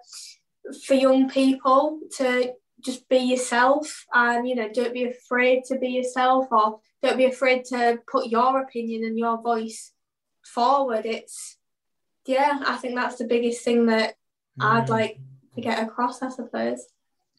for 0.85 0.93
young 0.93 1.27
people 1.27 1.99
to 2.17 2.53
just 2.85 3.09
be 3.09 3.17
yourself 3.17 4.05
and 4.13 4.47
you 4.47 4.55
know 4.55 4.69
don't 4.71 4.93
be 4.93 5.03
afraid 5.03 5.65
to 5.65 5.77
be 5.77 5.89
yourself 5.89 6.47
or 6.49 6.79
don't 7.03 7.17
be 7.17 7.25
afraid 7.25 7.65
to 7.65 7.99
put 8.09 8.27
your 8.27 8.61
opinion 8.61 9.03
and 9.03 9.19
your 9.19 9.41
voice 9.41 9.91
forward 10.45 11.05
it's 11.05 11.58
yeah 12.29 12.59
i 12.67 12.77
think 12.77 12.95
that's 12.95 13.17
the 13.17 13.25
biggest 13.25 13.63
thing 13.63 13.87
that 13.87 14.13
mm. 14.59 14.65
i'd 14.65 14.87
like 14.87 15.19
to 15.55 15.61
get 15.61 15.83
across 15.83 16.21
i 16.21 16.29
suppose. 16.29 16.85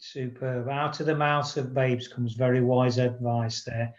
Superb. 0.02 0.66
Out 0.70 0.98
of 1.00 1.06
the 1.06 1.14
mouths 1.14 1.58
of 1.58 1.74
babes 1.74 2.08
comes 2.08 2.32
very 2.32 2.62
wise 2.62 2.96
advice 2.96 3.64
there. 3.64 3.92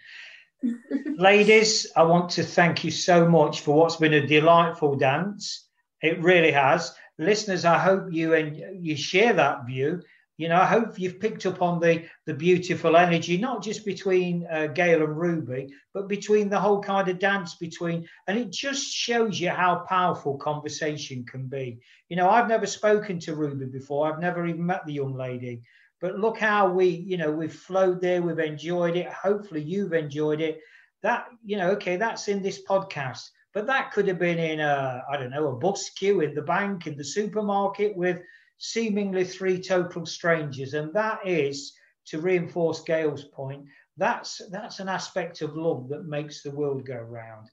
Ladies 1.06 1.88
i 1.96 2.04
want 2.04 2.32
to 2.32 2.44
thank 2.44 2.84
you 2.84 2.92
so 2.92 3.28
much 3.30 3.62
for 3.62 3.76
what's 3.76 3.98
been 3.98 4.16
a 4.16 4.28
delightful 4.28 4.96
dance. 4.96 5.68
It 6.02 6.20
really 6.20 6.52
has. 6.52 6.94
Listeners 7.20 7.66
i 7.66 7.78
hope 7.78 8.12
you 8.12 8.34
and 8.34 8.86
you 8.86 8.96
share 8.98 9.34
that 9.34 9.66
view 9.68 10.02
you 10.42 10.50
know, 10.50 10.60
I 10.60 10.66
hope 10.66 10.98
you've 10.98 11.20
picked 11.20 11.46
up 11.46 11.62
on 11.62 11.80
the 11.80 12.04
the 12.26 12.34
beautiful 12.34 12.98
energy, 12.98 13.38
not 13.38 13.62
just 13.62 13.86
between 13.86 14.48
uh, 14.52 14.68
Gail 14.68 15.04
and 15.04 15.16
Ruby, 15.16 15.68
but 15.94 16.08
between 16.08 16.50
the 16.50 16.60
whole 16.60 16.82
kind 16.82 17.08
of 17.10 17.20
dance 17.20 17.56
between, 17.56 18.08
and 18.28 18.40
it 18.40 18.52
just 18.52 18.92
shows 18.92 19.40
you 19.40 19.52
how 19.52 19.86
powerful 19.88 20.40
conversation 20.40 21.26
can 21.26 21.46
be. 21.46 21.80
You 22.10 22.16
know, 22.16 22.28
I've 22.28 22.48
never 22.48 22.66
spoken 22.66 23.20
to 23.20 23.36
Ruby 23.36 23.66
before. 23.66 24.12
I've 24.12 24.20
never 24.20 24.48
even 24.48 24.66
met 24.66 24.84
the 24.88 24.94
young 24.94 25.14
lady, 25.14 25.62
but 26.00 26.18
look 26.18 26.40
how 26.40 26.72
we, 26.72 26.88
you 26.88 27.18
know, 27.18 27.32
we've 27.32 27.54
flowed 27.54 28.02
there. 28.02 28.24
We've 28.24 28.40
enjoyed 28.40 28.96
it. 28.96 29.10
Hopefully, 29.10 29.62
you've 29.62 29.94
enjoyed 29.94 30.42
it. 30.42 30.60
That, 31.04 31.28
you 31.46 31.58
know, 31.58 31.70
okay, 31.74 31.98
that's 31.98 32.30
in 32.30 32.42
this 32.42 32.64
podcast, 32.68 33.30
but 33.54 33.68
that 33.68 33.92
could 33.92 34.08
have 34.08 34.18
been 34.18 34.40
in 34.40 34.60
a, 34.60 35.04
I 35.08 35.18
don't 35.18 35.30
know, 35.30 35.50
a 35.50 35.56
bus 35.56 35.92
queue 35.92 36.22
in 36.22 36.34
the 36.34 36.42
bank, 36.42 36.88
in 36.88 36.98
the 36.98 37.04
supermarket 37.04 37.96
with 37.96 38.22
seemingly 38.62 39.24
three 39.24 39.60
total 39.60 40.06
strangers. 40.06 40.76
And 40.76 40.94
that 40.94 41.20
is, 41.26 41.74
to 42.06 42.22
reinforce 42.22 42.82
Gail's 42.82 43.24
point, 43.24 43.66
that's, 43.98 44.40
that's 44.52 44.80
an 44.80 44.88
aspect 44.88 45.42
of 45.42 45.58
love 45.58 45.90
that 45.90 46.06
makes 46.06 46.44
the 46.44 46.52
world 46.52 46.86
go 46.86 46.98
round. 46.98 47.50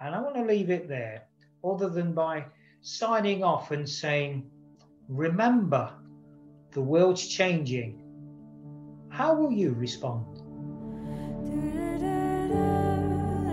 And 0.00 0.14
I 0.14 0.20
want 0.22 0.36
to 0.36 0.44
leave 0.44 0.70
it 0.70 0.88
there, 0.88 1.24
other 1.62 1.90
than 1.90 2.14
by 2.14 2.46
signing 2.80 3.44
off 3.44 3.72
and 3.72 3.86
saying, 3.86 4.50
remember, 5.06 5.92
the 6.70 6.80
world's 6.80 7.28
changing. 7.28 8.02
How 9.10 9.34
will 9.34 9.52
you 9.52 9.74
respond? 9.74 10.38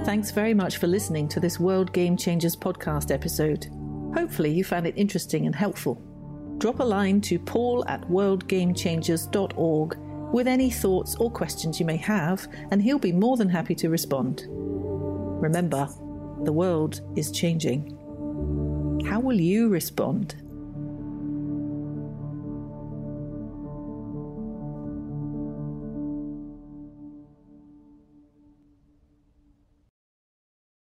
Thanks 0.05 0.31
very 0.31 0.53
much 0.53 0.77
for 0.77 0.87
listening 0.87 1.27
to 1.27 1.41
this 1.41 1.59
World 1.59 1.91
Game 1.91 2.15
Changers 2.15 2.55
podcast 2.55 3.11
episode. 3.11 3.67
Hopefully, 4.15 4.51
you 4.51 4.63
found 4.63 4.87
it 4.87 4.93
interesting 4.97 5.45
and 5.45 5.53
helpful 5.53 6.01
drop 6.59 6.79
a 6.79 6.83
line 6.83 7.21
to 7.21 7.39
paul 7.39 7.85
at 7.87 8.01
worldgamechangers.org 8.09 9.97
with 10.33 10.47
any 10.47 10.69
thoughts 10.69 11.15
or 11.15 11.31
questions 11.31 11.79
you 11.79 11.85
may 11.85 11.97
have, 11.97 12.47
and 12.71 12.81
he'll 12.81 12.99
be 12.99 13.11
more 13.11 13.37
than 13.37 13.49
happy 13.49 13.73
to 13.75 13.89
respond. 13.89 14.45
Remember, 14.47 15.89
the 16.43 16.53
world 16.53 17.01
is 17.15 17.31
changing. 17.31 17.95
How 19.07 19.19
will 19.19 19.39
you 19.39 19.69
respond? 19.69 20.35